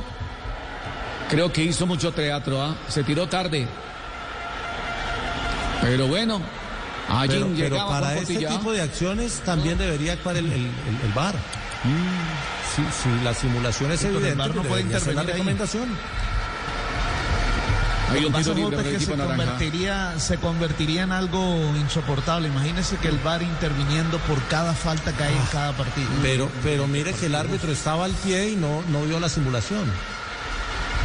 [1.30, 2.76] Creo que hizo mucho teatro, ¿ah?
[2.88, 3.66] se tiró tarde.
[5.80, 6.38] Pero bueno,
[7.08, 10.66] allí pero, pero para este tipo de acciones también debería actuar el, el, el,
[11.02, 11.34] el VAR.
[12.76, 15.66] Si, si la simulación es Sí, el VAR no puede ser la intervenir ahí.
[18.12, 19.36] Hay un tiro libre para el se naranja.
[19.36, 22.48] convertiría, se convertiría en algo insoportable.
[22.48, 26.08] Imagínese que el VAR interviniendo por cada falta que hay en cada partido.
[26.22, 29.84] Pero, pero mire que el árbitro estaba al pie y no, no vio la simulación.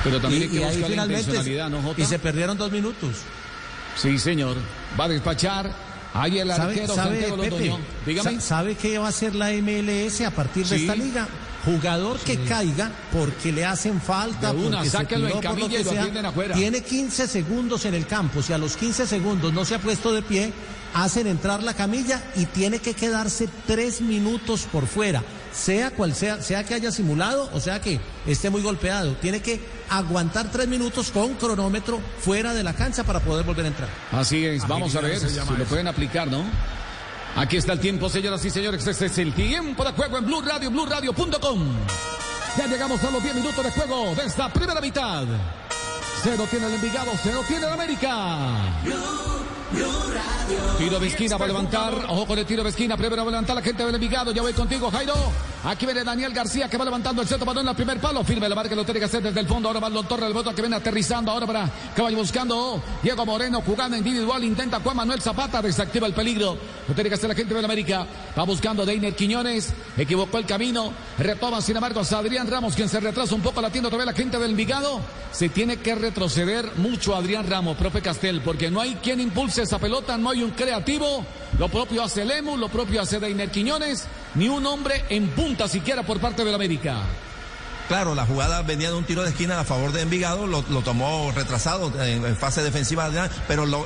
[0.04, 2.02] Pero también hay Y- que y ahí buscar la finalmente intencionalidad, ¿no, Jota?
[2.02, 3.10] Y se perdieron dos minutos.
[3.96, 4.58] Sí, señor.
[5.00, 5.72] Va a despachar.
[6.14, 7.74] Ahí el ¿Sabe, arquero sabe, Santiago Pepe?
[8.06, 8.32] Dígame.
[8.36, 10.82] Sa- ¿Sabe qué va a hacer la MLS a partir de Sí.
[10.84, 11.28] esta liga?
[11.68, 15.68] Jugador que caiga porque le hacen falta, De una, porque se sáquenlo en por lo
[15.68, 16.56] que y lo sea, afuera.
[16.56, 18.42] tiene 15 segundos en el campo.
[18.42, 20.54] Si a los 15 segundos no se ha puesto de pie,
[20.94, 25.24] hacen entrar la camilla y tiene que quedarse tres minutos por fuera.
[25.54, 29.14] Sea cual sea, sea que haya simulado o sea que esté muy golpeado.
[29.16, 33.68] Tiene que aguantar tres minutos con cronómetro fuera de la cancha para poder volver a
[33.70, 33.90] entrar.
[34.12, 36.44] Así es, vamos a ver si lo pueden aplicar, ¿no?
[37.38, 38.88] Aquí está el tiempo, señoras y señores.
[38.88, 41.60] Este es el tiempo de juego en Blue Radio, BlueRadio.com.
[42.58, 45.24] Ya llegamos a los 10 minutos de juego de esta primera mitad.
[46.24, 48.58] Cero tiene el Envigado, cero tiene el América.
[50.78, 51.94] Tiro de esquina va a levantar.
[52.08, 52.96] Ojo con el tiro de esquina.
[52.96, 54.32] Primero va a levantar la gente del Envigado.
[54.32, 55.14] Ya voy contigo, Jairo.
[55.64, 58.24] Aquí viene Daniel García que va levantando el centro balón el primer palo.
[58.24, 59.68] Firme la marca, lo tiene que hacer desde el fondo.
[59.68, 62.82] Ahora Marlon Torres, el voto que viene aterrizando ahora para Caballo buscando.
[63.04, 64.44] Diego Moreno jugando individual.
[64.44, 65.62] Intenta Juan Manuel Zapata.
[65.62, 66.58] Desactiva el peligro.
[66.88, 68.08] Lo tiene que hacer la gente del América.
[68.38, 69.74] Va buscando Deiner Quiñones.
[69.98, 70.94] Equivocó el camino.
[71.18, 74.14] Retoma, sin embargo, a Adrián Ramos, quien se retrasa un poco latiendo otra vez la
[74.14, 75.02] gente del Envigado.
[75.32, 79.80] Se tiene que retroceder mucho Adrián Ramos, profe Castel, porque no hay quien impulse esa
[79.80, 81.26] pelota, no hay un creativo.
[81.58, 86.04] Lo propio hace Lemus, lo propio hace Deiner Quiñones, ni un hombre en punta siquiera
[86.04, 87.04] por parte del América.
[87.88, 91.32] Claro, la jugada venía de un tiro de esquina a favor de Envigado, lo, tomó
[91.34, 93.10] retrasado en, fase defensiva,
[93.48, 93.86] pero lo,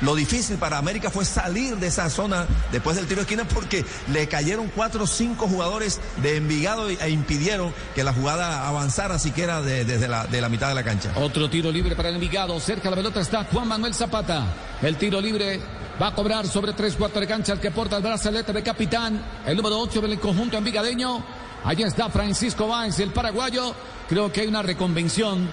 [0.00, 3.84] lo difícil para América fue salir de esa zona después del tiro de esquina porque
[4.12, 9.62] le cayeron cuatro o cinco jugadores de Envigado e impidieron que la jugada avanzara siquiera
[9.62, 11.12] de, desde la, mitad de la cancha.
[11.16, 14.46] Otro tiro libre para Envigado, cerca de la pelota está Juan Manuel Zapata.
[14.80, 15.60] El tiro libre
[16.00, 19.22] va a cobrar sobre tres cuartos de cancha el que porta el brazalete de capitán,
[19.46, 21.41] el número 8 del conjunto envigadeño.
[21.64, 23.74] Allí está Francisco Báez, el paraguayo.
[24.08, 25.48] Creo que hay una reconvención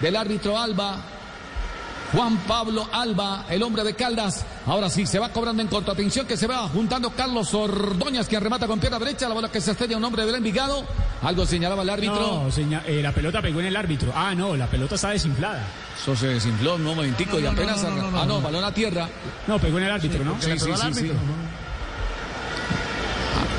[0.00, 0.96] del árbitro Alba.
[2.12, 4.44] Juan Pablo Alba, el hombre de Caldas.
[4.66, 5.92] Ahora sí, se va cobrando en corto.
[5.92, 9.28] Atención que se va juntando Carlos Ordóñez, quien remata con pierna derecha.
[9.28, 10.84] La bola que se estrella un hombre del Envigado.
[11.22, 12.42] Algo señalaba el árbitro.
[12.44, 14.12] No, seña- eh, la pelota pegó en el árbitro.
[14.12, 15.62] Ah, no, la pelota está desinflada.
[16.02, 17.80] Eso se desinfló un momentico y apenas.
[17.84, 18.40] no, no, no, ah, no, no.
[18.40, 19.08] balón a tierra.
[19.46, 20.34] No, pegó en el árbitro, ¿no?
[20.40, 21.12] Sí, sí, sí, sí.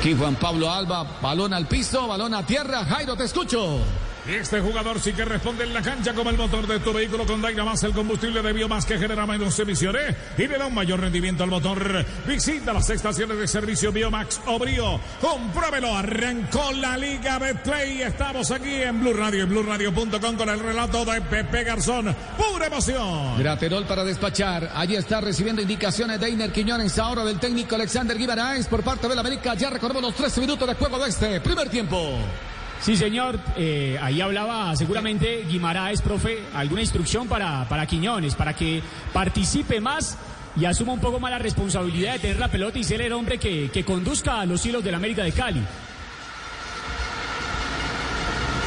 [0.02, 2.84] Aquí Juan Pablo Alba, balón al piso, balón a tierra.
[2.84, 3.78] Jairo, te escucho.
[4.26, 7.42] Este jugador sí que responde en la cancha como el motor de tu vehículo con
[7.42, 11.42] Dynamax, el combustible de biomás que genera menos emisiones y le da un mayor rendimiento
[11.42, 12.06] al motor.
[12.24, 15.00] Visita las estaciones de servicio Biomax o Brio.
[15.20, 15.96] Compruébelo.
[15.96, 18.02] Arrancó la Liga Betplay.
[18.02, 22.14] Estamos aquí en Blue Radio y BlueRadio.com con el relato de Pepe Garzón.
[22.36, 23.38] Pura emoción.
[23.38, 24.70] Graterol para despachar.
[24.72, 29.18] Allí está recibiendo indicaciones de Einer Quiñones ahora del técnico Alexander Guimaraes por parte del
[29.18, 29.54] América.
[29.54, 32.18] Ya recordemos los 13 minutos de juego de este primer tiempo.
[32.82, 33.38] Sí, señor.
[33.56, 40.18] Eh, ahí hablaba seguramente Guimaraes, profe, alguna instrucción para, para Quiñones, para que participe más
[40.56, 43.38] y asuma un poco más la responsabilidad de tener la pelota y ser el hombre
[43.38, 45.62] que, que conduzca a los hilos del América de Cali.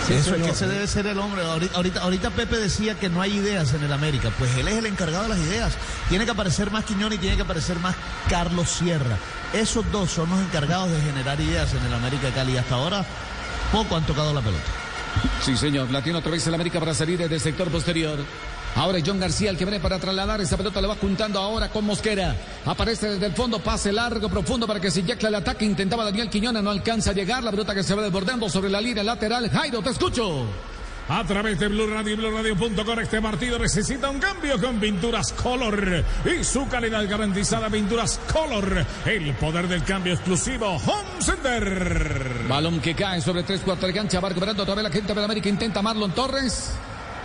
[0.10, 1.44] Eso es que ese debe ser el hombre.
[1.44, 4.32] Ahorita, ahorita, ahorita Pepe decía que no hay ideas en el América.
[4.38, 5.74] Pues él es el encargado de las ideas.
[6.10, 7.96] Tiene que aparecer más Quiñones y tiene que aparecer más
[8.30, 9.18] Carlos Sierra.
[9.52, 12.54] Esos dos son los encargados de generar ideas en el América de Cali.
[12.54, 13.04] Y hasta ahora
[13.72, 14.64] poco han tocado la pelota.
[15.42, 15.92] Sí, señor.
[15.92, 18.20] La tiene otra vez el América para salir desde el sector posterior.
[18.76, 21.86] Ahora John García el que viene para trasladar esa pelota, le va juntando ahora con
[21.86, 22.36] Mosquera.
[22.66, 25.64] Aparece desde el fondo, pase largo, profundo para que se inyecte el ataque.
[25.64, 27.42] Intentaba Daniel Quiñones, no alcanza a llegar.
[27.44, 29.50] La pelota que se va desbordando sobre la línea lateral.
[29.50, 30.46] Jairo, te escucho.
[31.08, 36.04] A través de Blue Radio y BlueRadio.com este partido necesita un cambio con Pinturas Color
[36.26, 38.84] y su calidad garantizada Pinturas Color.
[39.06, 42.48] El poder del cambio exclusivo Home.
[42.48, 44.20] Balón que cae sobre tres cuartos de cancha.
[44.20, 45.48] Va recuperando otra vez la gente de América.
[45.48, 46.72] Intenta Marlon Torres.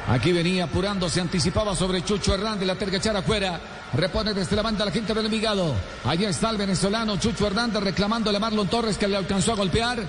[0.09, 3.61] Aquí venía apurando, se anticipaba sobre Chucho Hernández, la terca echar afuera.
[3.95, 5.75] Repone desde la banda la gente del Envigado.
[6.05, 10.01] Allí está el venezolano Chucho Hernández reclamándole a Marlon Torres que le alcanzó a golpear.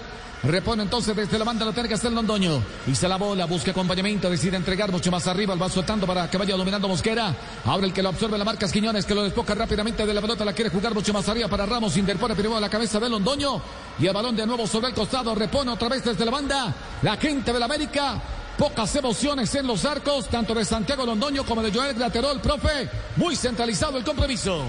[0.44, 2.64] Repone entonces desde la banda la terca está el Londoño.
[2.88, 5.54] Y se la bola, busca acompañamiento, decide entregar mucho más arriba.
[5.56, 7.36] Va soltando para que vaya dominando Mosquera.
[7.66, 10.22] Ahora el que lo absorbe la marca es Quiñones, que lo despoca rápidamente de la
[10.22, 10.44] pelota.
[10.44, 11.96] La quiere jugar mucho más arriba para Ramos.
[11.96, 13.62] Interpone primero la cabeza de Londoño.
[14.00, 15.36] Y el balón de nuevo sobre el costado.
[15.36, 16.76] Repone otra vez desde la banda.
[17.04, 18.20] La gente del América.
[18.58, 22.90] Pocas emociones en los arcos, tanto de Santiago Londoño como de Joel Glaterol, profe.
[23.16, 24.64] Muy centralizado el compromiso.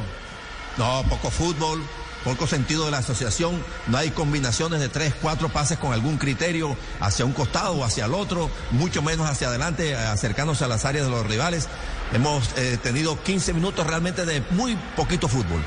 [0.79, 1.83] No, poco fútbol,
[2.25, 3.63] poco sentido de la asociación.
[3.89, 8.07] No hay combinaciones de tres, cuatro pases con algún criterio hacia un costado o hacia
[8.07, 11.69] el otro, mucho menos hacia adelante, eh, acercándose a las áreas de los rivales.
[12.13, 15.63] Hemos eh, tenido 15 minutos realmente de muy poquito fútbol.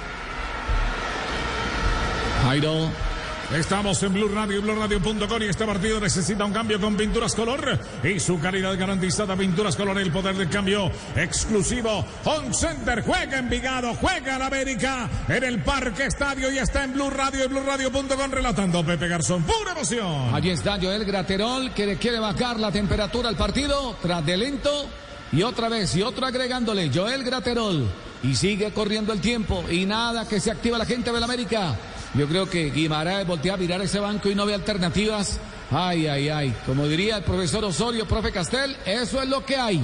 [2.43, 3.04] Jairo.
[3.53, 7.79] Estamos en Blue Radio y BlueRadio.com y este partido necesita un cambio con Pinturas Color
[8.03, 12.03] y su calidad garantizada Pinturas Color, el poder del cambio exclusivo.
[12.23, 16.93] Home Center juega en Vigado, juega en América en el Parque Estadio y está en
[16.93, 19.43] Blue Radio y BlueRadio.com relatando Pepe Garzón.
[19.43, 20.33] Pura emoción.
[20.33, 24.87] Allí está Joel Graterol que le quiere bajar la temperatura al partido tras de lento
[25.31, 27.87] y otra vez y otro agregándole Joel Graterol
[28.23, 31.75] y sigue corriendo el tiempo y nada que se activa la gente del América.
[32.17, 35.37] Yo creo que Guimaraes voltea a mirar ese banco y no ve alternativas.
[35.71, 36.55] Ay, ay, ay.
[36.65, 39.81] Como diría el profesor Osorio, profe Castel, eso es lo que hay.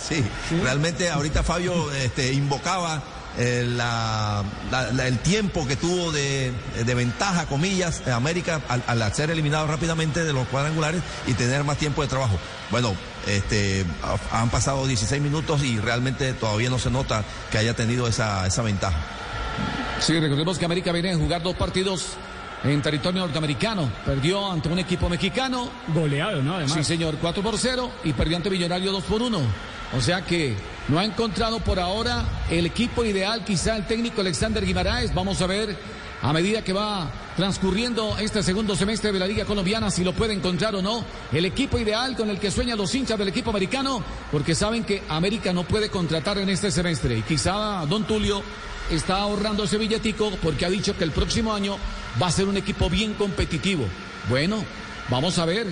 [0.00, 0.24] Sí,
[0.62, 3.02] realmente ahorita Fabio este, invocaba
[3.38, 3.60] eh,
[5.02, 6.52] el tiempo que tuvo de,
[6.96, 12.02] ventaja, comillas, eh, América al, ser eliminado rápidamente de los cuadrangulares y tener más tiempo
[12.02, 12.38] de trabajo.
[12.70, 12.94] Bueno,
[13.26, 18.08] este, ha- han pasado 16 minutos y realmente todavía no se nota que haya tenido
[18.08, 18.98] esa, esa ventaja.
[20.00, 22.16] Sí, recordemos que América viene a jugar dos partidos
[22.64, 23.90] en territorio norteamericano.
[24.04, 25.68] Perdió ante un equipo mexicano.
[25.94, 26.56] Goleado, ¿no?
[26.56, 26.74] Además.
[26.74, 29.40] Sí, señor, 4 por 0 y perdió ante Millonario 2 por 1.
[29.96, 30.56] O sea que
[30.88, 35.14] no ha encontrado por ahora el equipo ideal, quizá el técnico Alexander Guimaraes.
[35.14, 35.76] Vamos a ver
[36.22, 40.32] a medida que va transcurriendo este segundo semestre de la Liga Colombiana si lo puede
[40.32, 41.04] encontrar o no.
[41.32, 45.02] El equipo ideal con el que sueñan los hinchas del equipo americano, porque saben que
[45.08, 47.18] América no puede contratar en este semestre.
[47.18, 48.42] Y quizá Don Tulio
[48.90, 51.76] está ahorrando ese billetico porque ha dicho que el próximo año
[52.22, 53.84] va a ser un equipo bien competitivo.
[54.28, 54.64] Bueno,
[55.10, 55.66] vamos a ver.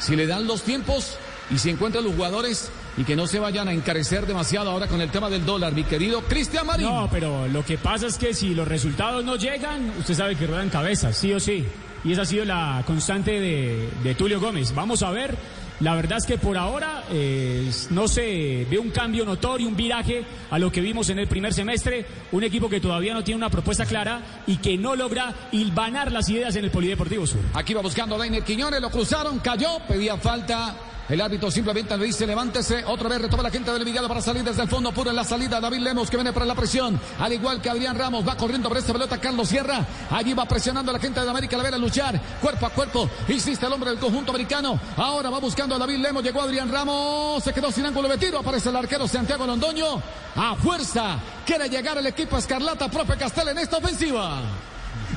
[0.00, 1.16] si le dan los tiempos
[1.50, 5.00] y si encuentran los jugadores y que no se vayan a encarecer demasiado ahora con
[5.00, 6.86] el tema del dólar, mi querido Cristian Marín.
[6.86, 10.46] No, pero lo que pasa es que si los resultados no llegan, usted sabe que
[10.46, 11.64] ruedan cabezas, sí o sí.
[12.04, 14.72] Y esa ha sido la constante de, de Tulio Gómez.
[14.74, 15.36] Vamos a ver.
[15.80, 20.24] La verdad es que por ahora eh, no se ve un cambio notorio, un viraje
[20.50, 22.04] a lo que vimos en el primer semestre.
[22.32, 26.28] Un equipo que todavía no tiene una propuesta clara y que no logra hilvanar las
[26.28, 27.40] ideas en el Polideportivo Sur.
[27.54, 30.74] Aquí va buscando a Dainer Quiñones, lo cruzaron, cayó, pedía falta.
[31.08, 32.84] El árbitro simplemente le dice levántese.
[32.84, 35.24] Otra vez retoma la gente del Envigado para salir desde el fondo puro en la
[35.24, 35.58] salida.
[35.58, 37.00] David Lemos que viene para la presión.
[37.18, 39.18] Al igual que Adrián Ramos va corriendo por esta pelota.
[39.18, 39.86] Carlos Sierra.
[40.10, 41.56] Allí va presionando a la gente de América.
[41.56, 43.08] La ver a luchar cuerpo a cuerpo.
[43.28, 44.78] Insiste el hombre del conjunto americano.
[44.98, 46.22] Ahora va buscando a David Lemos.
[46.22, 47.42] Llegó Adrián Ramos.
[47.42, 48.38] Se quedó sin ángulo de tiro.
[48.38, 50.02] Aparece el arquero Santiago Londoño.
[50.36, 51.18] A fuerza.
[51.46, 52.90] Quiere llegar el equipo Escarlata.
[52.90, 54.42] Profe Castel en esta ofensiva.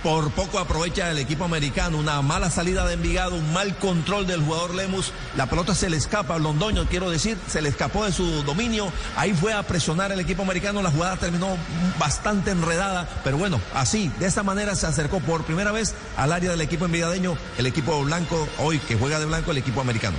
[0.04, 4.42] Por poco aprovecha el equipo americano, una mala salida de Envigado, un mal control del
[4.42, 5.14] jugador Lemus.
[5.38, 8.92] La pelota se le escapa a Londoño, quiero decir, se le escapó de su dominio.
[9.16, 10.82] Ahí fue a presionar el equipo americano.
[10.82, 11.56] La jugada terminó
[12.00, 16.50] bastante enredada, pero bueno, así, de esta manera se acercó por primera vez al área
[16.50, 20.18] del equipo envigadeño, el equipo blanco, hoy que juega de blanco, el equipo americano.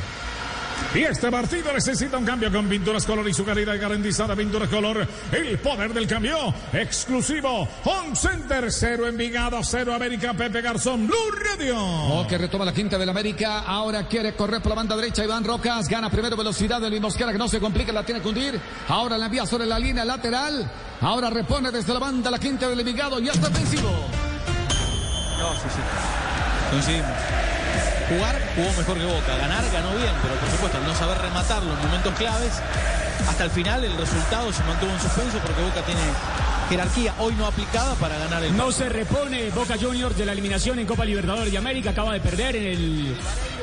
[0.94, 4.36] Y este partido necesita un cambio con Pinturas Color y su calidad garantizada.
[4.36, 6.52] Pinturas Color, el poder del cambio.
[6.70, 7.66] Exclusivo.
[7.84, 10.34] Home Center, cero Envigado, cero América.
[10.34, 11.78] Pepe Garzón, Blue Radio.
[11.78, 13.60] Oh, que retoma la quinta del América.
[13.60, 15.24] Ahora quiere correr por la banda derecha.
[15.24, 18.28] Iván Rocas gana primero velocidad de Luis Mosquera, que no se complica, la tiene que
[18.28, 18.60] hundir.
[18.88, 20.70] Ahora la envía sobre la línea lateral.
[21.00, 23.88] Ahora repone desde la banda la quinta del Envigado y hasta ofensivo.
[25.38, 25.80] No, sí, sí.
[26.70, 27.51] Coincidimos
[28.12, 31.72] jugar jugó mejor que Boca, ganar ganó bien, pero por supuesto al no saber rematarlo
[31.72, 32.52] en momentos claves,
[33.28, 36.00] hasta el final el resultado se mantuvo en suspenso porque Boca tiene
[36.68, 40.78] jerarquía hoy no aplicada para ganar el No se repone Boca Juniors de la eliminación
[40.78, 43.16] en Copa Libertadores de América, acaba de perder en el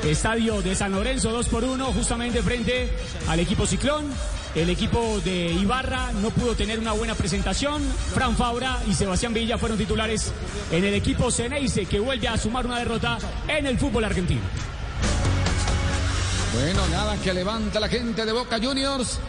[0.04, 2.90] estadio de San Lorenzo 2 por 1 justamente frente
[3.28, 4.10] al equipo Ciclón.
[4.54, 7.82] El equipo de Ibarra no pudo tener una buena presentación.
[8.12, 10.32] Fran Fabra y Sebastián Villa fueron titulares
[10.72, 14.40] en el equipo Ceneice que vuelve a sumar una derrota en el fútbol argentino.
[16.52, 19.20] Bueno, nada que levanta la gente de Boca Juniors.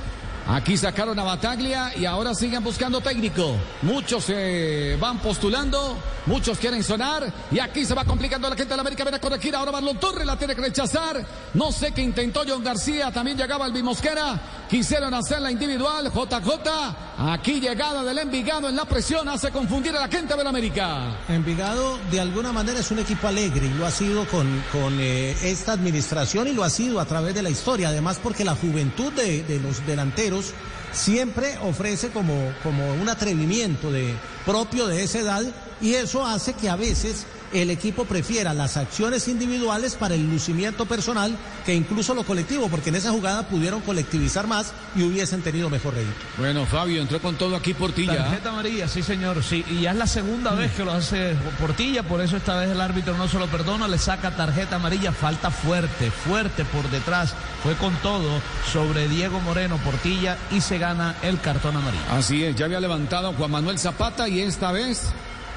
[0.47, 3.55] Aquí sacaron a Bataglia y ahora siguen buscando técnico.
[3.83, 5.95] Muchos se van postulando,
[6.25, 9.03] muchos quieren sonar y aquí se va complicando la gente de la América.
[9.03, 11.23] Viene a corregir ahora Marlon Torres, la tiene que rechazar.
[11.53, 14.41] No sé qué intentó John García, también llegaba el Mosquera.
[14.71, 16.09] Quisieron hacer la individual.
[16.09, 20.49] JJ, aquí llegada del Envigado en la presión hace confundir a la gente de la
[20.49, 21.19] América.
[21.27, 25.35] Envigado de alguna manera es un equipo alegre y lo ha sido con, con eh,
[25.43, 27.89] esta administración y lo ha sido a través de la historia.
[27.89, 30.53] Además porque la juventud de, de los delanteros
[30.93, 34.15] siempre ofrece como, como un atrevimiento de,
[34.45, 35.43] propio de esa edad
[35.81, 40.85] y eso hace que a veces el equipo prefiera las acciones individuales para el lucimiento
[40.85, 41.35] personal
[41.65, 45.93] que incluso lo colectivo, porque en esa jugada pudieron colectivizar más y hubiesen tenido mejor
[45.93, 46.13] rédito.
[46.37, 48.17] Bueno, Fabio, entró con todo aquí Portilla.
[48.17, 52.03] Tarjeta amarilla, sí señor, sí, y ya es la segunda vez que lo hace Portilla,
[52.03, 55.51] por eso esta vez el árbitro no se lo perdona, le saca tarjeta amarilla, falta
[55.51, 57.33] fuerte, fuerte por detrás,
[57.63, 58.41] fue con todo
[58.71, 62.03] sobre Diego Moreno Portilla y se gana el cartón amarillo.
[62.09, 65.11] Así es, ya había levantado Juan Manuel Zapata y esta vez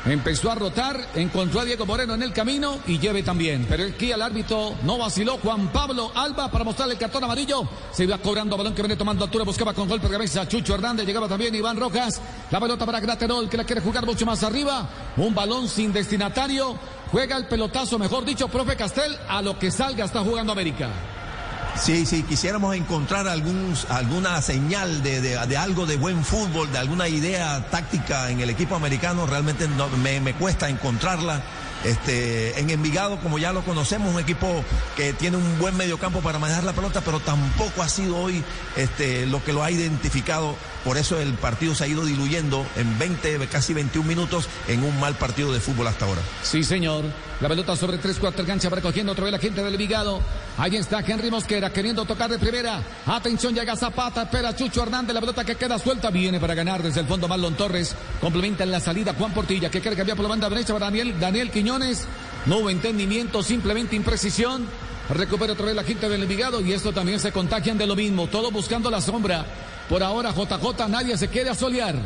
[0.07, 3.65] Empezó a rotar, encontró a Diego Moreno en el camino y lleve también.
[3.67, 5.39] Pero aquí el árbitro no vaciló.
[5.39, 7.67] Juan Pablo Alba para mostrarle el cartón amarillo.
[7.91, 9.45] Se iba cobrando balón que viene tomando altura.
[9.45, 11.07] Buscaba con golpe de cabeza Chucho Hernández.
[11.07, 12.21] Llegaba también Iván Rojas.
[12.51, 14.91] La pelota para Graterol que la quiere jugar mucho más arriba.
[15.17, 16.77] Un balón sin destinatario.
[17.11, 19.17] Juega el pelotazo, mejor dicho, profe Castel.
[19.27, 21.14] A lo que salga está jugando América.
[21.77, 27.67] Sí, sí, quisiéramos encontrar alguna señal de, de, algo de buen fútbol, de alguna idea
[27.71, 31.43] táctica en el equipo americano, realmente no, me cuesta encontrarla.
[31.85, 34.65] Este, en Envigado, como ya lo conocemos, un equipo
[34.97, 38.43] que tiene un buen mediocampo para manejar la pelota, pero tampoco ha sido hoy
[38.77, 40.57] este, lo que lo ha identificado.
[40.85, 44.99] Por eso el partido se ha ido diluyendo en 20, casi 21 minutos en un
[45.01, 46.21] mal partido de fútbol hasta ahora.
[46.43, 47.05] Sí, señor.
[47.41, 50.21] La pelota sobre 3 cuartos gancha recogiendo otra vez la gente del Envigado.
[50.57, 52.81] Ahí está Henry Mosquera queriendo tocar de primera.
[53.07, 55.15] Atención, llega Zapata, espera Chucho Hernández.
[55.15, 57.97] La pelota que queda suelta viene para ganar desde el fondo Marlon Torres.
[58.21, 61.19] Complementa en la salida Juan Portilla que quiere cambiar por la banda derecha para Daniel,
[61.19, 61.51] Daniel
[62.47, 64.67] No hubo entendimiento, simplemente imprecisión.
[65.11, 68.27] Recupera otra vez la gente del Envigado y esto también se contagian de lo mismo.
[68.29, 69.45] Todo buscando la sombra.
[69.89, 71.97] Por ahora, JJ, nadie se quiere asolear.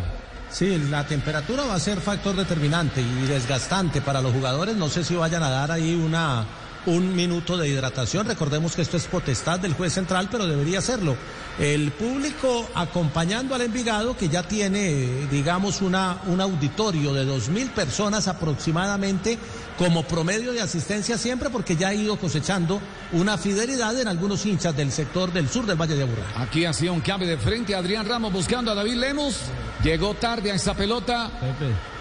[0.51, 4.75] Sí, la temperatura va a ser factor determinante y desgastante para los jugadores.
[4.77, 6.47] No sé si vayan a dar ahí una
[6.89, 8.27] un minuto de hidratación.
[8.27, 11.17] Recordemos que esto es potestad del juez central, pero debería serlo.
[11.59, 17.71] El público acompañando al Envigado, que ya tiene, digamos, una, un auditorio de dos mil
[17.71, 19.39] personas aproximadamente,
[19.79, 22.81] como promedio de asistencia siempre porque ya ha ido cosechando
[23.13, 26.25] una fidelidad en algunos hinchas del sector del sur del Valle de Aburrá.
[26.37, 29.41] Aquí hacía un cambio de frente Adrián Ramos buscando a David Lemos.
[29.85, 31.31] Llegó tarde a esa pelota.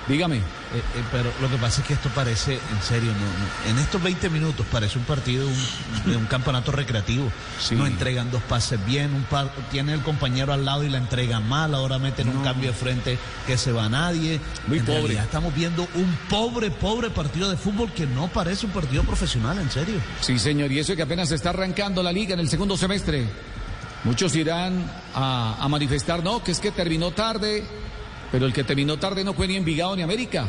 [0.07, 0.37] Dígame.
[0.37, 3.77] Eh, eh, pero lo que pasa es que esto parece, en serio, no, no, en
[3.77, 7.29] estos 20 minutos parece un partido de un, de un campeonato recreativo.
[7.71, 11.47] No entregan dos pases bien, un par, tiene el compañero al lado y la entregan
[11.47, 14.39] mal, ahora meten un cambio de frente que se va a nadie.
[14.67, 14.99] Muy En pobre.
[15.01, 19.57] realidad estamos viendo un pobre, pobre partido de fútbol que no parece un partido profesional,
[19.59, 19.95] en serio.
[20.21, 23.25] Sí, señor, y eso que apenas está arrancando la liga en el segundo semestre.
[24.03, 27.65] Muchos irán a, a manifestar, no, que es que terminó tarde,
[28.31, 30.45] pero el que terminó tarde no fue ni Envigado ni América.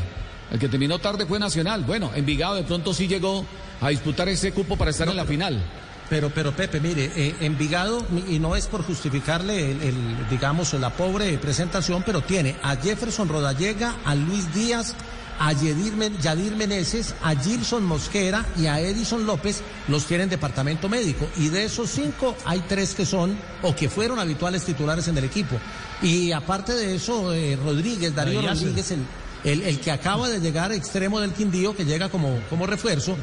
[0.50, 1.84] El que terminó tarde fue Nacional.
[1.84, 3.44] Bueno, Envigado de pronto sí llegó
[3.80, 5.60] a disputar ese cupo para estar en la final.
[6.08, 9.94] Pero, pero Pepe, mire, eh, Envigado, y no es por justificarle, el, el,
[10.30, 14.94] digamos, la pobre presentación, pero tiene a Jefferson Rodallega, a Luis Díaz,
[15.40, 20.30] a Yadir, Men- Yadir Meneses, a Gilson Mosquera y a Edison López, los tiene en
[20.30, 21.28] departamento médico.
[21.36, 25.24] Y de esos cinco, hay tres que son o que fueron habituales titulares en el
[25.24, 25.56] equipo.
[26.02, 28.42] Y aparte de eso, eh, Rodríguez, Darío.
[28.42, 29.00] Rodríguez, el,
[29.44, 33.16] el, el que acaba de llegar extremo del Quindío, que llega como, como refuerzo,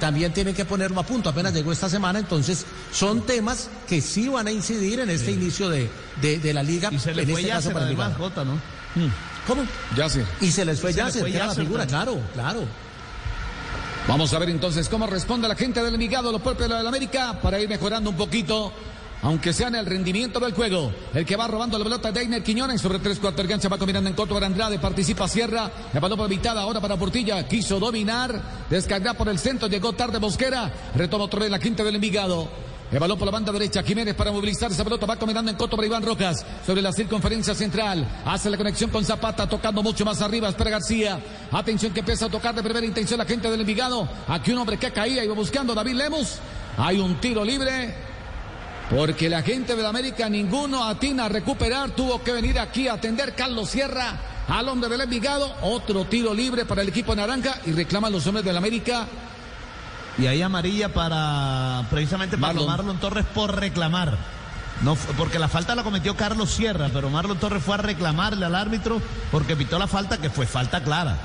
[0.00, 4.28] también tienen que ponerlo a punto, apenas llegó esta semana, entonces son temas que sí
[4.28, 5.88] van a incidir en este inicio de,
[6.20, 8.28] de, de la liga, Y se le en fue este caso para además, Envigado.
[8.30, 8.60] Jota, ¿no?
[9.48, 9.62] ¿Cómo?
[9.96, 10.24] Ya sé.
[10.40, 12.04] Y se les fue Se le Yasser, la Yasser figura, también.
[12.04, 12.60] claro, claro.
[14.06, 17.40] Vamos a ver entonces cómo responde la gente del Envigado, los propios de la América,
[17.42, 18.72] para ir mejorando un poquito.
[19.20, 22.42] Aunque sea en el rendimiento del juego, el que va robando la pelota de Einer
[22.44, 25.98] Quiñones sobre tres cuartos de cancha va combinando en corto para Andrade, participa Sierra, la
[25.98, 28.40] balón evitada ahora para Portilla, quiso dominar,
[28.70, 32.48] descargar por el centro, llegó tarde Mosquera, retoma otra vez la quinta del Envigado.
[32.90, 35.76] El balón por la banda derecha, Jiménez para movilizar esa pelota, va combinando en corto
[35.76, 40.22] para Iván Rojas, sobre la circunferencia central, hace la conexión con Zapata, tocando mucho más
[40.22, 41.20] arriba, espera García,
[41.52, 44.78] atención que empieza a tocar de primera intención la gente del Envigado, aquí un hombre
[44.78, 46.38] que caía, iba buscando David Lemos,
[46.78, 47.94] hay un tiro libre,
[48.88, 52.94] porque la gente de la América ninguno atina a recuperar, tuvo que venir aquí a
[52.94, 54.18] atender Carlos Sierra
[54.48, 58.46] al hombre del Envigado, otro tiro libre para el equipo naranja y reclaman los hombres
[58.46, 59.06] del América.
[60.18, 62.68] Y ahí amarilla para precisamente para Marlon.
[62.68, 64.16] Marlon, Torres por reclamar.
[64.82, 68.54] No, porque la falta la cometió Carlos Sierra, pero Marlon Torres fue a reclamarle al
[68.54, 69.00] árbitro
[69.30, 71.16] porque pitó la falta que fue falta clara.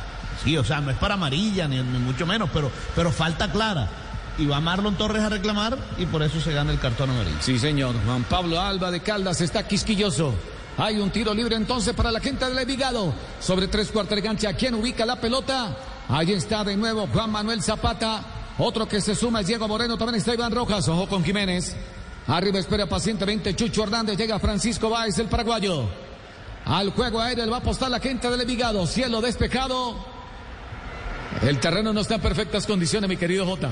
[0.44, 3.88] Sí, o sea, no es para amarilla ni, ni mucho menos, pero, pero falta clara.
[4.38, 7.38] Y va Marlon Torres a reclamar y por eso se gana el cartón amarillo.
[7.40, 7.96] Sí, señor.
[8.06, 10.34] Juan Pablo Alba de Caldas está quisquilloso.
[10.78, 13.14] Hay un tiro libre entonces para la gente del Envigado.
[13.40, 14.54] Sobre tres cuartos de cancha.
[14.54, 15.70] ¿Quién ubica la pelota?
[16.10, 18.22] Ahí está de nuevo Juan Manuel Zapata.
[18.58, 19.98] Otro que se suma es Diego Moreno.
[19.98, 20.88] También está Iván Rojas.
[20.88, 21.76] Ojo con Jiménez.
[22.28, 24.18] Arriba espera pacientemente Chucho Hernández.
[24.18, 25.90] Llega Francisco Báez, el paraguayo.
[26.66, 28.86] Al juego aéreo va a apostar la gente del Envigado.
[28.88, 29.96] Cielo despejado.
[31.42, 33.72] El terreno no está en perfectas condiciones, mi querido Jota.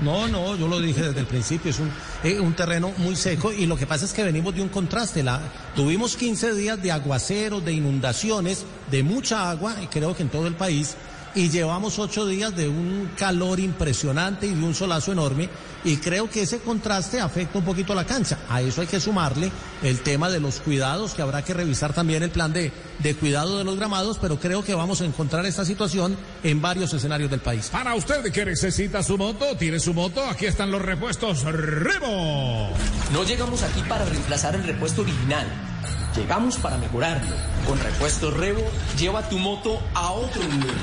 [0.00, 1.90] No, no, yo lo dije desde el principio, es un,
[2.24, 5.22] eh, un terreno muy seco y lo que pasa es que venimos de un contraste.
[5.22, 5.40] La,
[5.76, 10.46] tuvimos 15 días de aguaceros, de inundaciones, de mucha agua, y creo que en todo
[10.46, 10.96] el país,
[11.34, 15.48] y llevamos ocho días de un calor impresionante y de un solazo enorme,
[15.84, 18.38] y creo que ese contraste afecta un poquito a la cancha.
[18.48, 19.50] A eso hay que sumarle
[19.82, 23.58] el tema de los cuidados, que habrá que revisar también el plan de, de cuidado
[23.58, 27.40] de los gramados, pero creo que vamos a encontrar esta situación en varios escenarios del
[27.40, 27.68] país.
[27.70, 32.70] Para usted que necesita su moto, tiene su moto, aquí están los repuestos Rebo.
[33.12, 35.69] No llegamos aquí para reemplazar el repuesto original.
[36.16, 37.34] Llegamos para mejorarlo.
[37.66, 38.62] Con repuestos Revo,
[38.98, 40.74] lleva tu moto a otro nivel.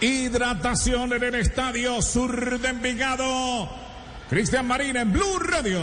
[0.00, 3.68] Hidratación en el Estadio Sur de Envigado.
[4.30, 5.80] Cristian Marín en Blue Radio.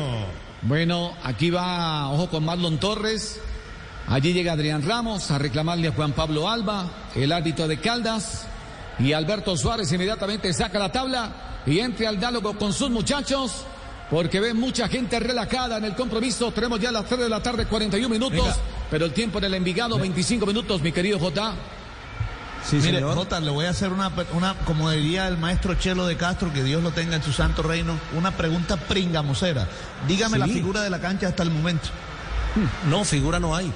[0.62, 3.42] Bueno, aquí va, ojo con Marlon Torres.
[4.08, 8.48] Allí llega Adrián Ramos a reclamarle a Juan Pablo Alba, el árbitro de Caldas.
[9.00, 13.66] Y Alberto Suárez inmediatamente saca la tabla y entra al diálogo con sus muchachos.
[14.10, 16.52] Porque ve mucha gente relajada en el compromiso.
[16.52, 18.40] Tenemos ya las 3 de la tarde, 41 minutos.
[18.40, 18.56] Venga.
[18.92, 21.54] Pero el tiempo en el Envigado, 25 minutos, mi querido J.
[22.64, 23.16] Sí, Mire, señor.
[23.16, 26.64] Jota, le voy a hacer una, una, como diría el maestro Chelo de Castro, que
[26.64, 29.68] Dios lo tenga en su santo reino, una pregunta pringamosera.
[30.08, 30.40] Dígame Sí.
[30.40, 31.90] la figura de la cancha hasta el momento.
[32.90, 33.72] No, figura no hay.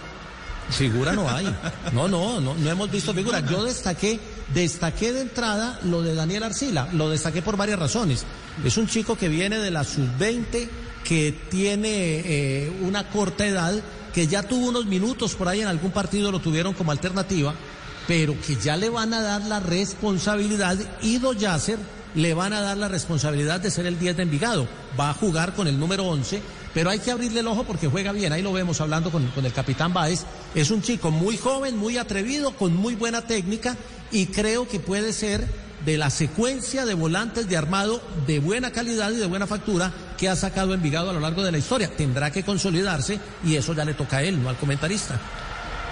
[0.71, 1.55] Figura no hay.
[1.91, 3.41] No, no, no, no hemos visto figura.
[3.41, 4.19] Yo destaqué,
[4.53, 6.89] destaqué de entrada lo de Daniel Arcila.
[6.93, 8.25] Lo destaqué por varias razones.
[8.63, 10.67] Es un chico que viene de la sub-20,
[11.03, 13.73] que tiene eh, una corta edad,
[14.13, 17.53] que ya tuvo unos minutos por ahí en algún partido, lo tuvieron como alternativa,
[18.07, 20.77] pero que ya le van a dar la responsabilidad.
[21.01, 21.77] Ido Yasser
[22.15, 24.67] le van a dar la responsabilidad de ser el 10 de Envigado.
[24.99, 26.41] Va a jugar con el número 11,
[26.73, 28.33] pero hay que abrirle el ojo porque juega bien.
[28.33, 30.25] Ahí lo vemos hablando con, con el capitán Baez.
[30.55, 33.77] Es un chico muy joven, muy atrevido, con muy buena técnica
[34.11, 35.45] y creo que puede ser
[35.85, 40.27] de la secuencia de volantes de armado de buena calidad y de buena factura que
[40.27, 41.89] ha sacado Envigado a lo largo de la historia.
[41.95, 45.19] Tendrá que consolidarse y eso ya le toca a él, no al comentarista.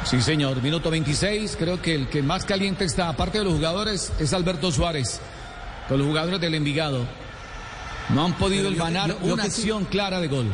[0.06, 0.62] Sí, señor.
[0.62, 1.56] Minuto 26.
[1.58, 5.20] Creo que el que más caliente está, aparte de los jugadores, es Alberto Suárez.
[5.88, 7.06] Con los jugadores del Envigado.
[8.10, 10.48] No han podido ganar una acción clara de gol.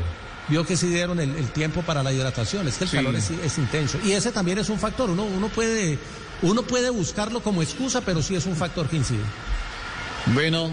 [0.49, 2.67] Vio que sí dieron el, el, tiempo para la hidratación.
[2.67, 2.97] Es que el Sí.
[2.97, 3.97] calor es, es intenso.
[4.03, 5.09] Y ese también es un factor.
[5.09, 5.97] Uno, uno, puede,
[6.43, 9.23] uno puede buscarlo como excusa, pero sí es un factor que incide.
[10.27, 10.69] Bueno,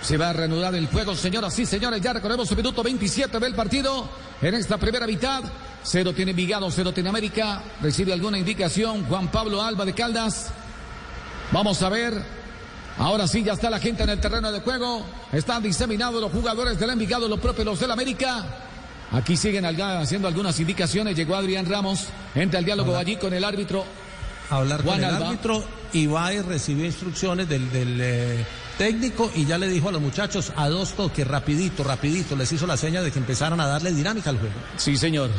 [0.00, 2.00] se va a reanudar el juego, señoras y señores.
[2.00, 4.08] Ya recorremos el minuto 27 del partido.
[4.40, 5.42] En esta primera mitad,
[5.82, 7.62] cero tiene Envigado, cero tiene América.
[7.82, 10.50] Recibe alguna indicación Juan Pablo Alba de Caldas.
[11.50, 12.38] Vamos a ver.
[12.98, 15.04] Ahora sí, ya está la gente en el terreno de juego.
[15.32, 18.44] Están diseminados los jugadores del Envigado, los propios los del América.
[19.12, 21.16] Aquí siguen haciendo algunas indicaciones.
[21.16, 22.06] Llegó Adrián Ramos.
[22.34, 23.84] Entra el diálogo allí con el árbitro.
[24.50, 28.46] Hablar Juan con el árbitro, Ibaez recibió instrucciones del, del, eh,
[28.78, 32.66] técnico y ya le dijo a los muchachos a dos toques, rapidito, rapidito, les hizo
[32.66, 34.54] la seña de que empezaran a darle dinámica al juego.
[34.76, 35.30] Sí, señor.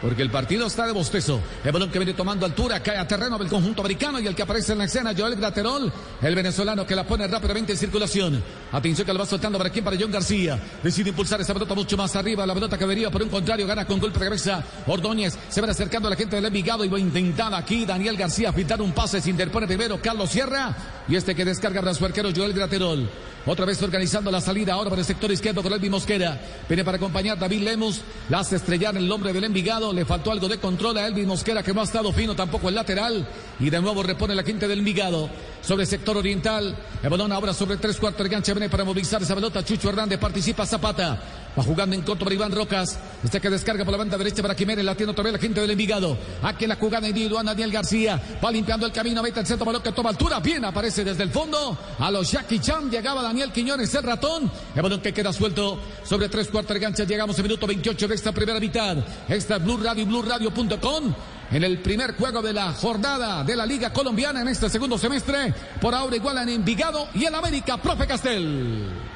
[0.00, 1.40] Porque el partido está de bostezo.
[1.64, 4.42] El balón que viene tomando altura cae a terreno del conjunto americano y el que
[4.42, 5.92] aparece en la escena, Joel Graterol,
[6.22, 8.42] el venezolano que la pone rápidamente en circulación.
[8.70, 10.60] Atención que lo va soltando para aquí, para John García.
[10.82, 12.46] Decide impulsar esa pelota mucho más arriba.
[12.46, 14.62] La pelota que venía por un contrario, gana con golpe de cabeza.
[14.86, 18.16] Ordóñez se van acercando a la gente del Envigado y va a intentar aquí Daniel
[18.16, 19.20] García filtrar un pase.
[19.20, 23.08] Se interpone primero Carlos Sierra y este que descarga para su arquero Joel Graterol.
[23.46, 26.38] Otra vez organizando la salida ahora para el sector izquierdo con Elvi Mosquera.
[26.68, 28.02] Viene para acompañar David Lemus.
[28.28, 29.90] La hace estrellar el hombre del Envigado.
[29.92, 32.74] Le faltó algo de control a Elvis Mosquera que no ha estado fino tampoco el
[32.74, 33.26] lateral.
[33.58, 35.30] Y de nuevo repone la quinta del Envigado.
[35.62, 36.76] Sobre el sector oriental.
[37.02, 38.52] El balón ahora sobre tres cuartos de cancha.
[38.52, 39.64] Viene para movilizar esa pelota.
[39.64, 41.18] Chucho Hernández participa Zapata.
[41.58, 42.98] Va jugando en corto para Iván Rocas.
[43.24, 44.84] Este que descarga por la banda derecha para Jiménez.
[44.84, 46.16] La tiene vez la quinta del Envigado.
[46.42, 48.20] Aquí la jugada individual Daniel García.
[48.42, 49.22] Va limpiando el camino.
[49.22, 50.40] Mete el centro balón que toma altura.
[50.40, 51.76] Bien aparece desde el fondo.
[51.98, 54.50] A los Jackie Chan llegaba Daniel Quiñones, el ratón.
[54.74, 57.04] El balón que queda suelto sobre tres cuartos de cancha.
[57.04, 58.96] Llegamos al minuto 28 de esta primera mitad.
[59.28, 61.14] Esta es Blue Radio y BlueRadio.com.
[61.50, 65.54] En el primer juego de la jornada de la Liga Colombiana en este segundo semestre.
[65.80, 69.07] Por ahora igualan Envigado y el América, profe Castel.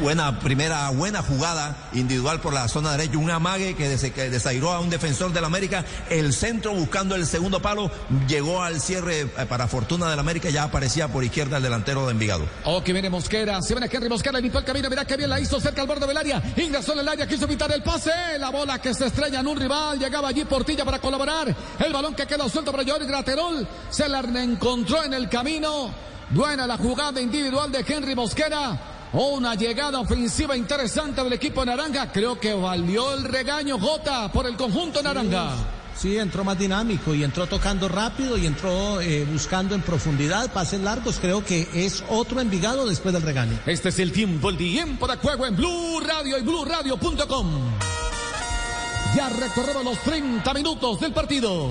[0.00, 3.16] Buena primera, buena jugada individual por la zona derecha.
[3.16, 5.84] Un amague que, des- que desairó a un defensor del América.
[6.10, 7.90] El centro buscando el segundo palo.
[8.26, 10.50] Llegó al cierre eh, para fortuna del América.
[10.50, 12.44] Ya aparecía por izquierda el delantero de Envigado.
[12.64, 13.62] Oh, que viene Mosquera.
[13.62, 14.40] Se viene Henry Mosquera.
[14.40, 14.90] Limpió el camino.
[14.90, 16.42] Mirá que bien la hizo cerca al borde del área.
[16.56, 17.28] Ingresó en el área.
[17.28, 18.10] Quiso evitar el pase.
[18.40, 19.98] La bola que se estrella en un rival.
[20.00, 21.54] Llegaba allí Portilla para colaborar.
[21.78, 23.66] El balón que quedó suelto para Joel Graterol.
[23.90, 25.94] Se la encontró en el camino.
[26.30, 28.90] Buena la jugada individual de Henry Mosquera.
[29.16, 32.10] Una llegada ofensiva interesante del equipo naranja.
[32.10, 35.52] Creo que valió el regaño Jota por el conjunto naranja.
[35.94, 40.80] Sí, entró más dinámico y entró tocando rápido y entró eh, buscando en profundidad, pases
[40.80, 41.20] largos.
[41.20, 43.56] Creo que es otro Envigado después del regaño.
[43.66, 47.48] Este es el tiempo, el tiempo de juego en Blue Radio y BlueRadio.com.
[49.14, 51.70] Ya recorremos los 30 minutos del partido.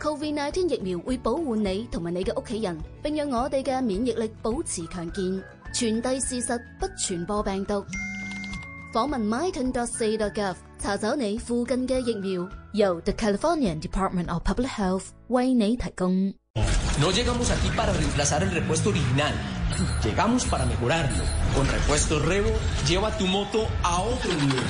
[0.00, 5.24] Covid-19 疫苗會保護你同埋你嘅屋企人，並讓我哋嘅免疫力保持強健。
[5.74, 7.84] 傳遞事實，不傳播病毒。
[8.92, 16.34] 訪問 myton.ca.gov 查找你附近嘅疫苗，由 The California Department of Public Health 為你提供。
[16.98, 19.32] No llegamos aquí para reemplazar el repuesto original.
[20.02, 21.24] Llegamos para mejorarlo.
[21.54, 22.50] Con repuestos Revo,
[22.88, 24.64] lleva tu moto a otro nivel.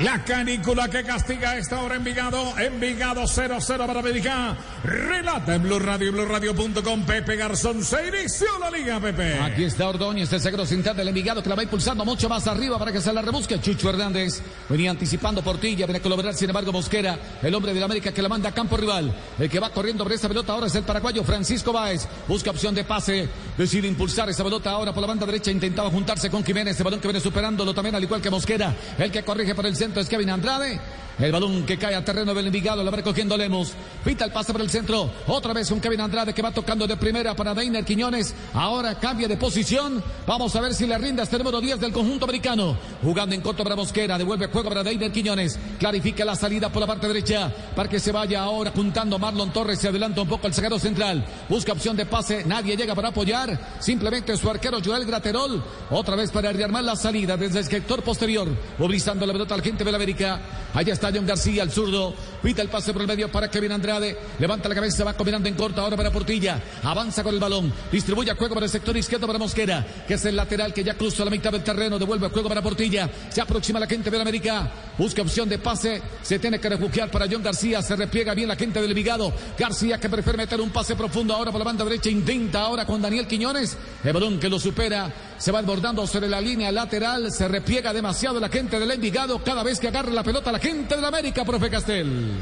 [0.00, 2.56] La canícula que castiga esta hora Envigado.
[2.56, 4.56] Envigado 0-0 para América.
[4.84, 7.02] Relata en Blue Radio y BlueRadio.com.
[7.02, 9.40] Pepe Garzón se inició la liga, Pepe.
[9.40, 12.78] Aquí está Ordóñez, el seguro central del Envigado que la va impulsando mucho más arriba
[12.78, 13.60] para que se la rebusque.
[13.60, 18.12] Chucho Hernández venía anticipando Portilla, viene a colaborar sin embargo Mosquera, el hombre del América
[18.12, 19.12] que la manda a campo rival.
[19.36, 22.06] El que va corriendo por esta pelota ahora es el paraguayo Francisco Báez.
[22.28, 25.50] Busca opción de pase, decide impulsar esa pelota ahora por la banda derecha.
[25.50, 28.72] Intentaba juntarse con Jiménez, ese balón que viene superándolo también al igual que Mosquera.
[28.96, 30.80] El que corrige por el centro es Kevin Andrade.
[31.18, 33.72] El balón que cae a terreno del Envigado, lo va recogiendo Lemos.
[34.04, 35.10] Pita el pase por el centro.
[35.26, 38.32] Otra vez con Kevin Andrade que va tocando de primera para Deiner Quiñones.
[38.54, 40.00] Ahora cambia de posición.
[40.28, 42.78] Vamos a ver si le rinda este número 10 del conjunto americano.
[43.02, 44.16] Jugando en corto para Mosquera.
[44.16, 45.58] Devuelve juego para Deiner Quiñones.
[45.80, 49.80] Clarifica la salida por la parte derecha para que se vaya ahora apuntando Marlon Torres.
[49.80, 51.26] Se adelanta un poco el zaguero central.
[51.48, 52.44] Busca opción de pase.
[52.44, 53.58] Nadie llega para apoyar.
[53.80, 55.64] Simplemente su arquero Joel Graterol.
[55.90, 58.46] Otra vez para rearmar la salida desde el sector posterior.
[58.78, 60.40] Movilizando la pelota al de la América.
[60.74, 62.14] Allá está John García, el zurdo.
[62.42, 64.16] Pita el pase por el medio para Kevin Andrade.
[64.38, 66.62] Levanta la cabeza, va combinando en corto ahora para Portilla.
[66.82, 67.72] Avanza con el balón.
[67.90, 71.24] Distribuye juego para el sector izquierdo para Mosquera, que es el lateral que ya cruza
[71.24, 71.98] la mitad del terreno.
[71.98, 73.10] Devuelve juego para Portilla.
[73.30, 74.70] Se aproxima la gente de la América.
[74.96, 76.02] Busca opción de pase.
[76.22, 77.82] Se tiene que refugiar para John García.
[77.82, 79.32] Se repliega bien la gente del Vigado.
[79.58, 82.10] García que prefiere meter un pase profundo ahora por la banda derecha.
[82.10, 83.76] Intenta ahora con Daniel Quiñones.
[84.04, 85.12] El balón que lo supera.
[85.38, 87.30] Se va desbordando sobre la línea lateral.
[87.32, 89.42] Se repliega demasiado la gente del Envigado.
[89.42, 92.32] Cada vez que agarra la pelota la gente de la América, profe Castel.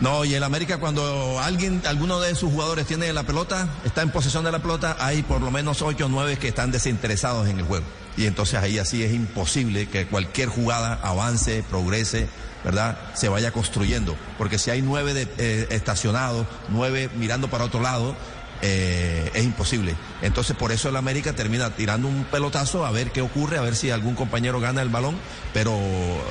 [0.00, 4.10] No, y el América cuando alguien, alguno de sus jugadores tiene la pelota, está en
[4.10, 7.58] posesión de la pelota, hay por lo menos ocho o nueve que están desinteresados en
[7.58, 7.84] el juego.
[8.16, 12.28] Y entonces ahí así es imposible que cualquier jugada avance, progrese,
[12.64, 12.98] ¿verdad?
[13.12, 14.16] Se vaya construyendo.
[14.38, 18.16] Porque si hay nueve eh, estacionados, nueve mirando para otro lado,
[18.62, 19.94] eh, es imposible.
[20.22, 23.76] Entonces por eso el América termina tirando un pelotazo a ver qué ocurre, a ver
[23.76, 25.16] si algún compañero gana el balón,
[25.52, 25.78] pero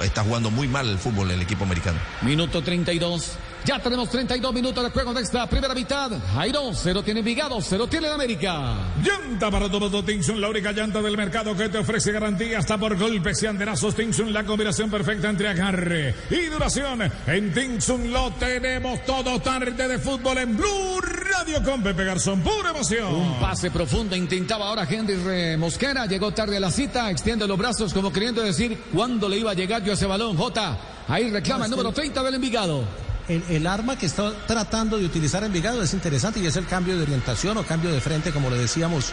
[0.03, 1.99] está jugando muy mal el fútbol el equipo americano.
[2.21, 3.37] Minuto 32.
[3.65, 6.11] Ya tenemos 32 minutos de juego de esta primera mitad.
[6.33, 8.77] Jairo, cero tiene Envigado, cero tiene el América.
[9.03, 12.77] Llanta para tu moto Tinsun, la única llanta del mercado que te ofrece garantía hasta
[12.77, 13.95] por golpes y anderazos.
[13.95, 17.01] Tinsun, la combinación perfecta entre agarre y duración.
[17.27, 22.41] En Tinsun lo tenemos todo tarde de fútbol en Blue Radio con Pepe Garzón.
[22.41, 23.13] Pura emoción.
[23.13, 26.05] Un pase profundo intentaba ahora Henry Mosquera.
[26.05, 29.53] Llegó tarde a la cita, extiende los brazos como queriendo decir cuándo le iba a
[29.53, 30.37] llegar yo ese balón.
[30.37, 30.77] J.
[31.07, 33.08] Ahí reclama el número 30 del Envigado.
[33.29, 37.03] El, arma que está tratando de utilizar Envigado es interesante y es el cambio de
[37.03, 39.11] orientación o cambio de frente, como le decíamos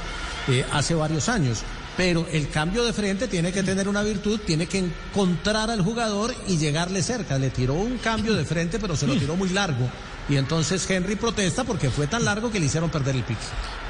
[0.48, 1.62] eh, hace varios años.
[1.98, 6.34] Pero el cambio de frente tiene que tener una virtud, tiene que encontrar al jugador
[6.48, 7.36] y llegarle cerca.
[7.36, 9.86] Le tiró un cambio de frente, pero se lo tiró muy largo.
[10.30, 13.40] Y entonces Henry protesta porque fue tan largo que le hicieron perder el pique.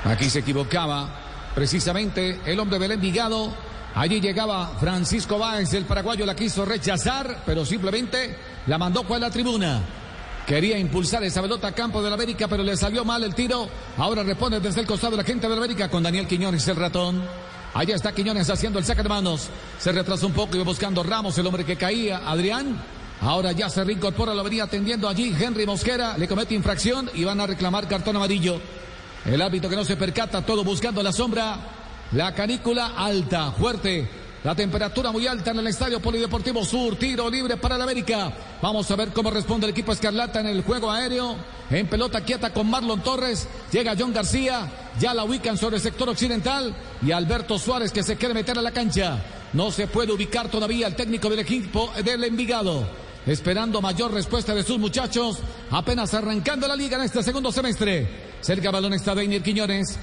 [0.05, 1.09] Aquí se equivocaba
[1.55, 3.55] precisamente el hombre del Envigado.
[3.95, 9.31] Allí llegaba Francisco Báez, el paraguayo la quiso rechazar, pero simplemente la mandó a la
[9.31, 9.83] tribuna.
[10.47, 13.69] Quería impulsar esa pelota a campo de la América, pero le salió mal el tiro.
[13.97, 16.77] Ahora responde desde el costado de la gente de la América con Daniel Quiñones, el
[16.77, 17.21] ratón.
[17.75, 19.49] Allá está Quiñones haciendo el saque de manos.
[19.81, 22.19] Se retrasa un poco y va buscando Ramos, el hombre que caía.
[22.25, 22.81] Adrián.
[23.23, 25.35] Ahora ya se reincorpora, lo venía atendiendo allí.
[25.37, 28.61] Henry Mosquera le comete infracción y van a reclamar cartón amarillo.
[29.25, 31.59] El árbitro que no se percata, todo buscando la sombra.
[32.13, 34.26] La canícula alta, fuerte.
[34.47, 36.95] La temperatura muy alta en el Estadio Polideportivo Sur.
[36.95, 38.33] Tiro libre para el América.
[38.63, 41.35] Vamos a ver cómo responde el equipo Escarlata en el juego aéreo.
[41.69, 43.49] En pelota quieta con Marlon Torres.
[43.73, 44.71] Llega John García.
[45.01, 46.73] Ya la ubican sobre el sector occidental.
[47.05, 49.19] Y Alberto Suárez que se quiere meter a la cancha.
[49.53, 52.89] No se puede ubicar todavía el técnico del equipo del Envigado.
[53.27, 55.39] Esperando mayor respuesta de sus muchachos.
[55.73, 58.09] Apenas arrancando la liga en este segundo semestre.
[58.43, 59.99] Cerca balón está Deiner Quiñones.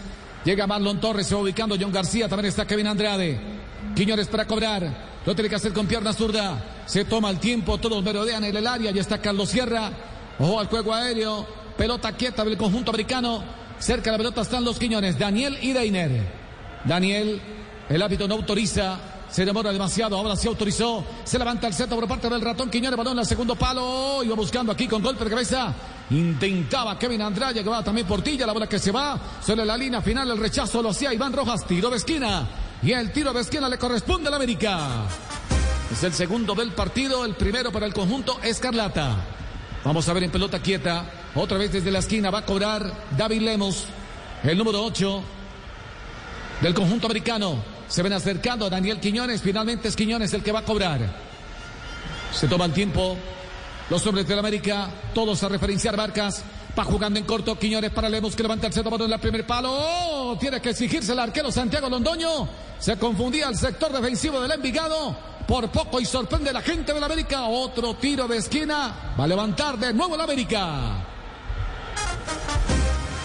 [0.46, 3.40] Llega Marlon Torres, se va ubicando John García, también está Kevin Andrade.
[3.96, 6.84] Quiñones para cobrar, lo tiene que hacer con pierna zurda.
[6.86, 9.92] Se toma el tiempo, todos merodean en el área, ya está Carlos Sierra.
[10.40, 13.44] Ojo al juego aéreo, pelota quieta del conjunto americano.
[13.80, 16.12] Cerca de la pelota están los Quiñones, Daniel y Deiner.
[16.86, 17.42] Daniel,
[17.90, 19.00] el hábito no autoriza.
[19.34, 21.04] Se demora demasiado, ahora sí autorizó.
[21.24, 24.24] Se levanta el centro por parte del ratón Quiñones, balón al segundo palo.
[24.24, 25.74] Iba buscando aquí con golpe de cabeza.
[26.12, 29.20] Intentaba Kevin Andrade, que va también Portilla, la bola que se va.
[29.44, 32.48] Sobre la línea final, el rechazo lo hacía Iván Rojas, tiro de esquina.
[32.84, 35.08] Y el tiro de esquina le corresponde al América.
[35.92, 39.16] Es el segundo del partido, el primero para el conjunto Escarlata.
[39.84, 41.10] Vamos a ver en pelota quieta.
[41.34, 43.86] Otra vez desde la esquina va a cobrar David Lemos,
[44.44, 45.24] el número 8
[46.62, 47.73] del conjunto americano.
[47.94, 49.44] Se ven acercando Daniel Quiñones.
[49.44, 51.00] Finalmente es Quiñones el que va a cobrar.
[52.34, 53.16] Se toma el tiempo.
[53.88, 56.44] Los hombres del América, todos a referenciar marcas.
[56.78, 59.70] Va jugando en corto Quiñones para Lemos que levanta el centro en el primer palo.
[59.72, 60.36] ¡Oh!
[60.40, 62.50] Tiene que exigirse el arquero Santiago Londoño.
[62.80, 65.16] Se confundía el sector defensivo del Envigado.
[65.48, 67.44] Por poco y sorprende la gente del América.
[67.44, 69.14] Otro tiro de esquina.
[69.20, 71.06] Va a levantar de nuevo el América.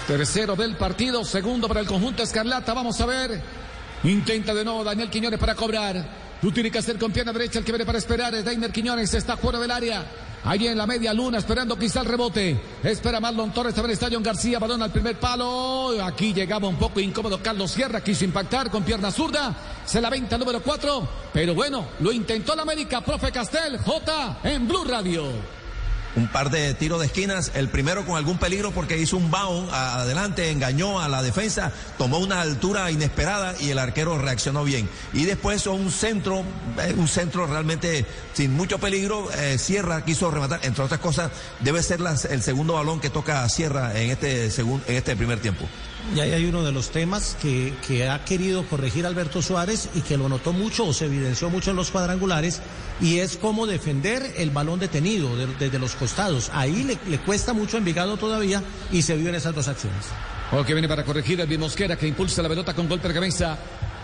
[0.07, 2.75] Tercero del partido, segundo para el conjunto Escarlata.
[2.75, 3.68] Vamos a ver.
[4.05, 6.29] Intenta de nuevo Daniel Quiñones para cobrar.
[6.41, 8.35] Tú tienes que hacer con pierna derecha el que viene para esperar.
[8.35, 10.07] Es Dainer Quiñones está fuera del área.
[10.45, 12.61] Allí en la media luna, esperando quizá el rebote.
[12.85, 16.03] Espera Marlon Torres, también está John García, balón al primer palo.
[16.05, 19.55] Aquí llegaba un poco incómodo Carlos Sierra, quiso impactar con pierna zurda.
[19.85, 21.09] Se la venta número 4.
[21.33, 25.58] Pero bueno, lo intentó la América, profe Castel, J en Blue Radio
[26.17, 29.71] un par de tiros de esquinas, el primero con algún peligro porque hizo un bound
[29.71, 34.89] adelante, engañó a la defensa, tomó una altura inesperada y el arquero reaccionó bien.
[35.13, 36.45] Y después un centro,
[36.83, 41.31] eh, un centro realmente sin mucho peligro, eh, Sierra quiso rematar, entre otras cosas,
[41.61, 42.01] debe ser
[42.31, 45.67] el segundo balón que toca Sierra en este, en este primer tiempo.
[46.15, 50.01] Y ahí hay uno de los temas que, que, ha querido corregir Alberto Suárez y
[50.01, 52.63] que lo notó mucho o se evidenció mucho en los cuadrangulares,
[53.01, 55.29] y es cómo defender el balón detenido
[55.59, 56.51] desde los costados.
[56.55, 60.07] Ahí le, cuesta mucho a Envigado todavía y se vio en esas dos acciones.
[60.51, 63.59] O que viene para corregir el Mosquera que impulsa la pelota con golpe de cabeza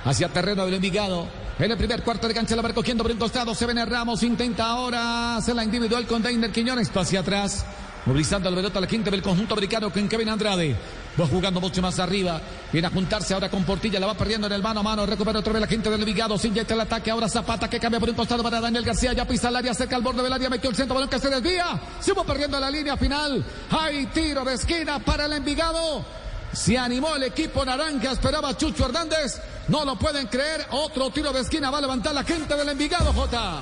[0.05, 1.27] hacia terreno del Envigado.
[1.59, 3.55] En el primer cuarto de cancha la va cogiendo por un costado.
[3.55, 6.91] Se viene Ramos, intenta ahora hacer la individual con Dainer Quiñones.
[6.95, 7.65] Hacia atrás.
[8.05, 10.77] Movilizando la pelota a la quinta del conjunto americano con Kevin Andrade.
[11.21, 12.41] Va jugando mucho más arriba.
[12.73, 14.01] Viene a juntarse ahora con Portilla.
[14.01, 15.07] La va perdiendo en el mano a mano.
[15.07, 16.37] Recupera otra vez la quinta del Vigado.
[16.37, 17.11] Se inyecta el ataque.
[17.11, 19.13] Ahora Zapata que cambia por un costado para Daniel García.
[19.13, 20.51] Ya pisa el área cerca al borde del área.
[20.51, 20.95] Metió el centro.
[20.95, 21.81] Balón que se desvía.
[22.01, 23.45] Se va perdiendo la línea final.
[23.71, 26.05] Hay tiro de esquina para el Envigado.
[26.53, 28.11] Se animó el equipo naranja.
[28.11, 29.41] Esperaba Chucho Hernández.
[29.69, 30.67] No lo pueden creer.
[30.73, 31.71] Otro tiro de esquina.
[31.71, 33.61] Va a levantar la gente del Envigado, J.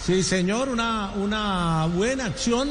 [0.00, 0.68] Sí, señor.
[0.68, 2.70] Una, una buena acción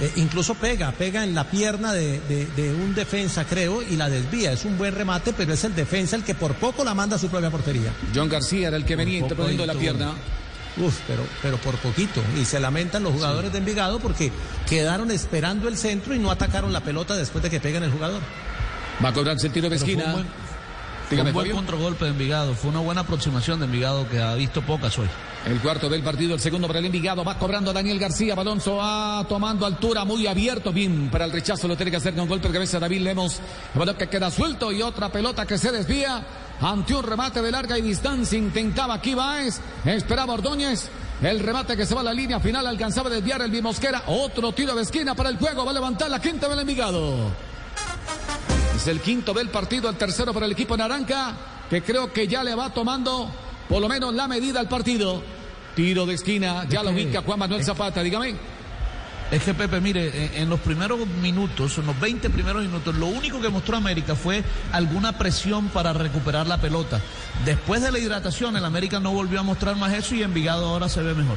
[0.00, 4.08] eh, incluso pega, pega en la pierna de, de, de, un defensa, creo, y la
[4.08, 4.52] desvía.
[4.52, 7.18] Es un buen remate, pero es el defensa el que por poco la manda a
[7.18, 7.92] su propia portería.
[8.14, 10.12] John García era el que por venía interponiendo la pierna.
[10.76, 12.22] Uf, pero, pero por poquito.
[12.40, 13.52] Y se lamentan los jugadores sí.
[13.52, 14.30] de Envigado porque
[14.68, 18.22] quedaron esperando el centro y no atacaron la pelota después de que pegan el jugador.
[19.04, 20.24] Va a cobrarse el tiro de esquina.
[21.10, 22.54] Dígame, un buen contragolpe de Envigado.
[22.54, 25.08] Fue una buena aproximación de Envigado que ha visto pocas hoy.
[25.46, 27.24] El cuarto del partido, el segundo para el Envigado.
[27.24, 28.34] Va cobrando Daniel García.
[28.34, 30.70] Balonzo va tomando altura muy abierto.
[30.70, 33.40] Bien, para el rechazo lo tiene que hacer con golpe de cabeza David Lemos.
[33.72, 36.26] El balón que queda suelto y otra pelota que se desvía
[36.60, 38.36] ante un remate de larga y distancia.
[38.36, 39.60] Intentaba aquí Baez.
[39.86, 40.90] Esperaba Ordóñez.
[41.22, 44.02] El remate que se va a la línea final alcanzaba a desviar el Bimosquera.
[44.08, 45.64] Otro tiro de esquina para el juego.
[45.64, 47.32] Va a levantar la quinta del Envigado.
[48.78, 51.34] Es el quinto del partido, el tercero para el equipo naranja,
[51.68, 53.28] que creo que ya le va tomando
[53.68, 55.20] por lo menos la medida al partido.
[55.74, 58.36] Tiro de esquina, ya lo ubica Juan Manuel Zapata, dígame.
[59.32, 63.40] Es que Pepe, mire, en los primeros minutos, en los 20 primeros minutos, lo único
[63.40, 67.00] que mostró América fue alguna presión para recuperar la pelota.
[67.44, 70.88] Después de la hidratación, el América no volvió a mostrar más eso y Envigado ahora
[70.88, 71.36] se ve mejor.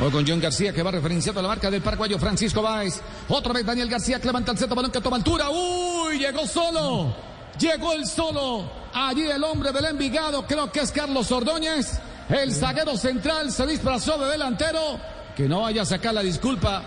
[0.00, 3.00] Hoy con John García que va referenciando la marca del paraguayo Francisco Báez.
[3.28, 5.50] Otra vez Daniel García que levanta el centro balón que toma altura.
[5.50, 6.18] ¡Uy!
[6.18, 7.12] Llegó solo.
[7.58, 8.70] Llegó el solo.
[8.94, 11.98] Allí el hombre del Envigado, creo que es Carlos Ordóñez.
[12.28, 15.00] El zaguero central se disfrazó de delantero.
[15.36, 16.82] Que no vaya a sacar la disculpa.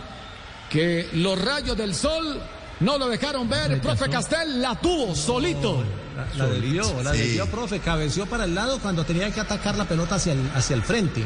[0.69, 2.41] Que los rayos del sol
[2.79, 3.73] no lo dejaron ver.
[3.73, 5.83] El profe Castel la tuvo solito.
[6.15, 7.51] La, la desvió, la desvió, sí.
[7.51, 7.79] profe.
[7.79, 11.25] Cabeció para el lado cuando tenía que atacar la pelota hacia el, hacia el frente.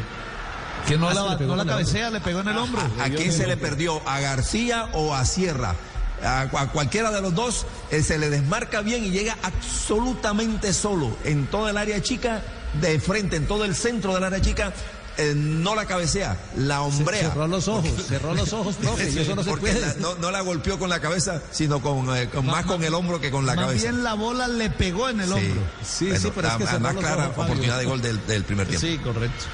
[0.87, 2.81] Que no, la, no la cabecea, le pegó en el hombro.
[2.99, 4.01] ¿A, a quién se le perdió?
[4.07, 5.75] ¿A García o a Sierra?
[6.23, 11.15] A, a, cualquiera de los dos eh, se le desmarca bien y llega absolutamente solo
[11.23, 12.41] en toda el área chica,
[12.81, 14.73] de frente, en todo el centro del área chica.
[15.17, 17.29] Eh, no la cabecea, la hombrea.
[17.29, 19.79] Cerró los ojos, cerró los ojos, profe, y eso no se puede.
[19.79, 22.83] La, no, no, la golpeó con la cabeza, sino con, eh, con más, más, con
[22.83, 23.91] el hombro que con la más cabeza.
[23.91, 25.61] Bien la bola le pegó en el sí, hombro.
[25.85, 28.67] Sí, sí, pero la, es que más clara ojos, oportunidad de gol del, del primer
[28.67, 28.85] tiempo.
[28.85, 29.45] Sí, correcto.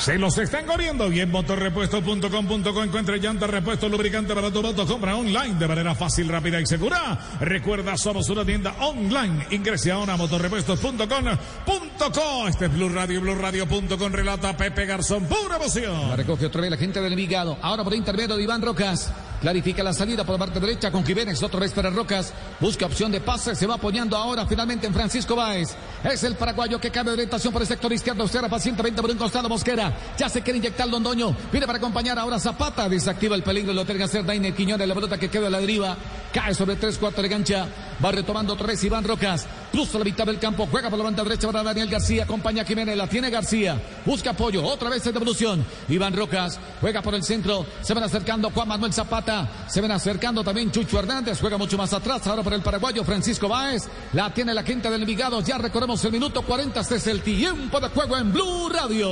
[0.00, 1.30] Se los están corriendo bien.
[1.30, 4.86] Motorrepuesto.com.co encuentre llanta, repuesto, lubricante para tu moto.
[4.86, 7.18] Compra online de manera fácil, rápida y segura.
[7.38, 9.46] Recuerda, somos una tienda online.
[9.50, 12.48] Ingrese ahora a motorrepuestos.com.co.
[12.48, 14.10] Este es Blue Radio, BlueRadio.com.
[14.10, 15.26] Relata Pepe Garzón.
[15.26, 16.08] Pura emoción.
[16.08, 17.58] La recoge otra vez la gente del Envigado.
[17.60, 19.12] Ahora por intermedio de Iván Rocas.
[19.40, 21.42] Clarifica la salida por la parte derecha con Jiménez.
[21.42, 22.32] Otra vez para Rocas.
[22.60, 23.54] Busca opción de pase.
[23.54, 25.74] Se va apoyando ahora finalmente en Francisco Báez.
[26.04, 28.24] Es el paraguayo que cambia de orientación por el sector izquierdo.
[28.24, 29.96] Observa pacientemente por un costado Mosquera.
[30.18, 31.34] Ya se quiere inyectar Londoño.
[31.50, 32.88] Viene para acompañar ahora Zapata.
[32.88, 33.72] Desactiva el peligro.
[33.72, 34.86] Lo tiene que hacer Dainer Quiñones.
[34.86, 35.96] La pelota que queda a la deriva.
[36.32, 37.66] Cae sobre tres cuartos de gancha.
[38.04, 39.46] Va retomando vez Iván Rocas.
[39.72, 40.66] Cruza la mitad del campo.
[40.70, 42.24] Juega por la banda derecha para Daniel García.
[42.24, 42.96] Acompaña a Jiménez.
[42.96, 43.80] La tiene García.
[44.04, 44.64] Busca apoyo.
[44.64, 45.64] Otra vez en devolución.
[45.88, 46.58] Iván Rocas.
[46.80, 47.64] Juega por el centro.
[47.80, 49.48] Se van acercando Juan Manuel Zapata.
[49.68, 51.40] Se van acercando también Chucho Hernández.
[51.40, 52.26] Juega mucho más atrás.
[52.26, 53.88] Ahora por el paraguayo Francisco Báez.
[54.12, 55.40] La tiene la quinta del Envigado.
[55.40, 56.80] Ya recorremos el minuto 40.
[56.80, 59.08] Este es el tiempo de juego en Blue Radio.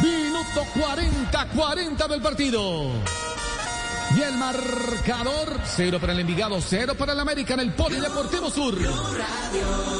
[0.00, 2.92] Minuto 40, 40 del partido.
[4.16, 8.74] Y el marcador, cero para el Envigado, cero para el América en el Polideportivo Sur.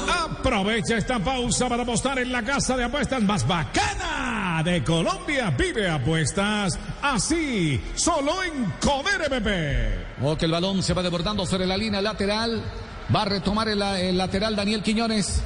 [0.08, 5.50] Aprovecha esta pausa para apostar en la casa de apuestas más bacana de Colombia.
[5.50, 10.24] Vive apuestas así, solo en Comer BP.
[10.24, 12.62] O que el balón se va desbordando sobre la línea lateral.
[13.14, 15.42] Va a retomar el, el lateral Daniel Quiñones.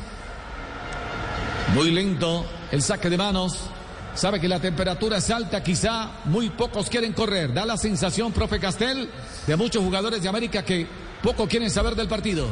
[1.74, 3.70] Muy lento el saque de manos.
[4.14, 7.52] Sabe que la temperatura es alta, quizá muy pocos quieren correr.
[7.54, 9.08] Da la sensación, profe Castel,
[9.46, 10.86] de muchos jugadores de América que
[11.22, 12.48] poco quieren saber del partido.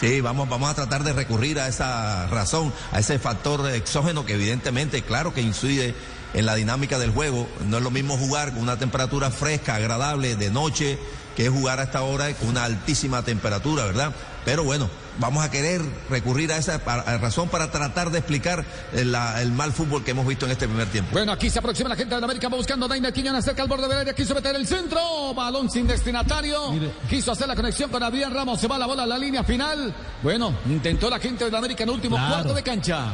[0.00, 4.34] Sí, vamos, vamos a tratar de recurrir a esa razón, a ese factor exógeno que
[4.34, 5.94] evidentemente, claro que incide
[6.32, 7.46] en la dinámica del juego.
[7.66, 10.98] No es lo mismo jugar con una temperatura fresca, agradable, de noche,
[11.36, 14.12] que jugar a esta hora con una altísima temperatura, ¿verdad?
[14.44, 15.80] Pero bueno, vamos a querer
[16.10, 20.44] recurrir a esa razón para tratar de explicar el, el, mal fútbol que hemos visto
[20.46, 21.10] en este primer tiempo.
[21.12, 23.88] Bueno, aquí se aproxima la gente de América, va buscando Daina Quiñones cerca al borde
[23.88, 26.92] del área, quiso meter el centro, balón sin destinatario, Mire.
[27.08, 29.94] quiso hacer la conexión con Adrián Ramos, se va la bola a la línea final.
[30.22, 32.32] Bueno, intentó la gente de América en el último claro.
[32.34, 33.06] cuarto de cancha.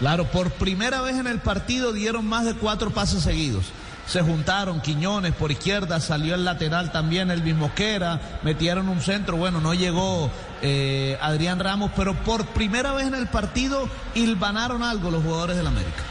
[0.00, 3.66] Claro, por primera vez en el partido dieron más de cuatro pases seguidos
[4.10, 9.36] se juntaron Quiñones por izquierda, salió el lateral también el mismo Mosquera, metieron un centro,
[9.36, 10.30] bueno, no llegó
[10.62, 15.68] eh, Adrián Ramos, pero por primera vez en el partido hilvanaron algo los jugadores del
[15.68, 16.02] América.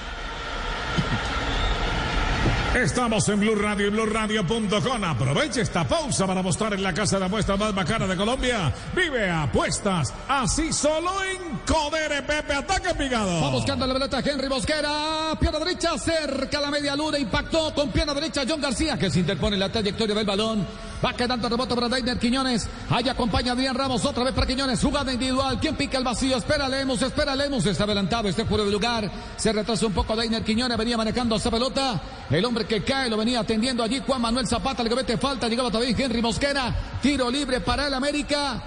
[2.75, 5.03] Estamos en Blue Radio y BlueRadio.com.
[5.03, 8.71] Aproveche esta pausa para mostrar en la casa de apuestas más bacana de Colombia.
[8.95, 12.53] Vive apuestas así solo en Codere Pepe.
[12.53, 13.41] Ataque pegado.
[13.41, 15.35] Va buscando la pelota Henry Mosquera.
[15.39, 17.17] Pierna derecha cerca la media luna.
[17.17, 20.67] Impactó con pierna derecha John García que se interpone en la trayectoria del balón.
[21.03, 22.67] Va quedando el rebote para Dainer Quiñones.
[22.89, 24.03] Ahí acompaña a Adrián Ramos.
[24.03, 24.81] Otra vez para Quiñones.
[24.81, 25.57] Jugada individual.
[25.59, 26.35] ¿Quién pica el vacío?
[26.35, 27.65] Espera Lemos, espera Lemos.
[27.65, 29.09] Está adelantado este fuera de lugar.
[29.37, 30.77] Se retrasa un poco Dainer Quiñones.
[30.77, 32.01] Venía manejando esa pelota.
[32.29, 34.83] El hombre que cae lo venía atendiendo allí Juan Manuel Zapata.
[34.83, 35.47] Le comete falta.
[35.47, 36.75] Llegaba también Henry Mosquera.
[37.01, 38.61] Tiro libre para el América.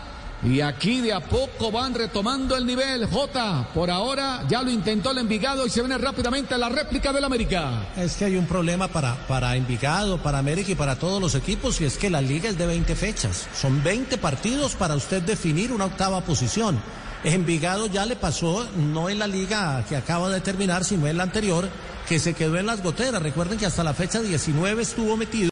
[0.44, 3.06] Y aquí de a poco van retomando el nivel.
[3.06, 7.12] J, por ahora ya lo intentó el Envigado y se viene rápidamente a la réplica
[7.12, 7.92] del América.
[7.96, 11.80] Es que hay un problema para, para Envigado, para América y para todos los equipos
[11.80, 13.46] y es que la liga es de 20 fechas.
[13.54, 16.80] Son 20 partidos para usted definir una octava posición.
[17.24, 21.22] Envigado ya le pasó, no en la liga que acaba de terminar, sino en la
[21.22, 21.68] anterior,
[22.08, 23.22] que se quedó en las goteras.
[23.22, 25.50] Recuerden que hasta la fecha 19 estuvo metido.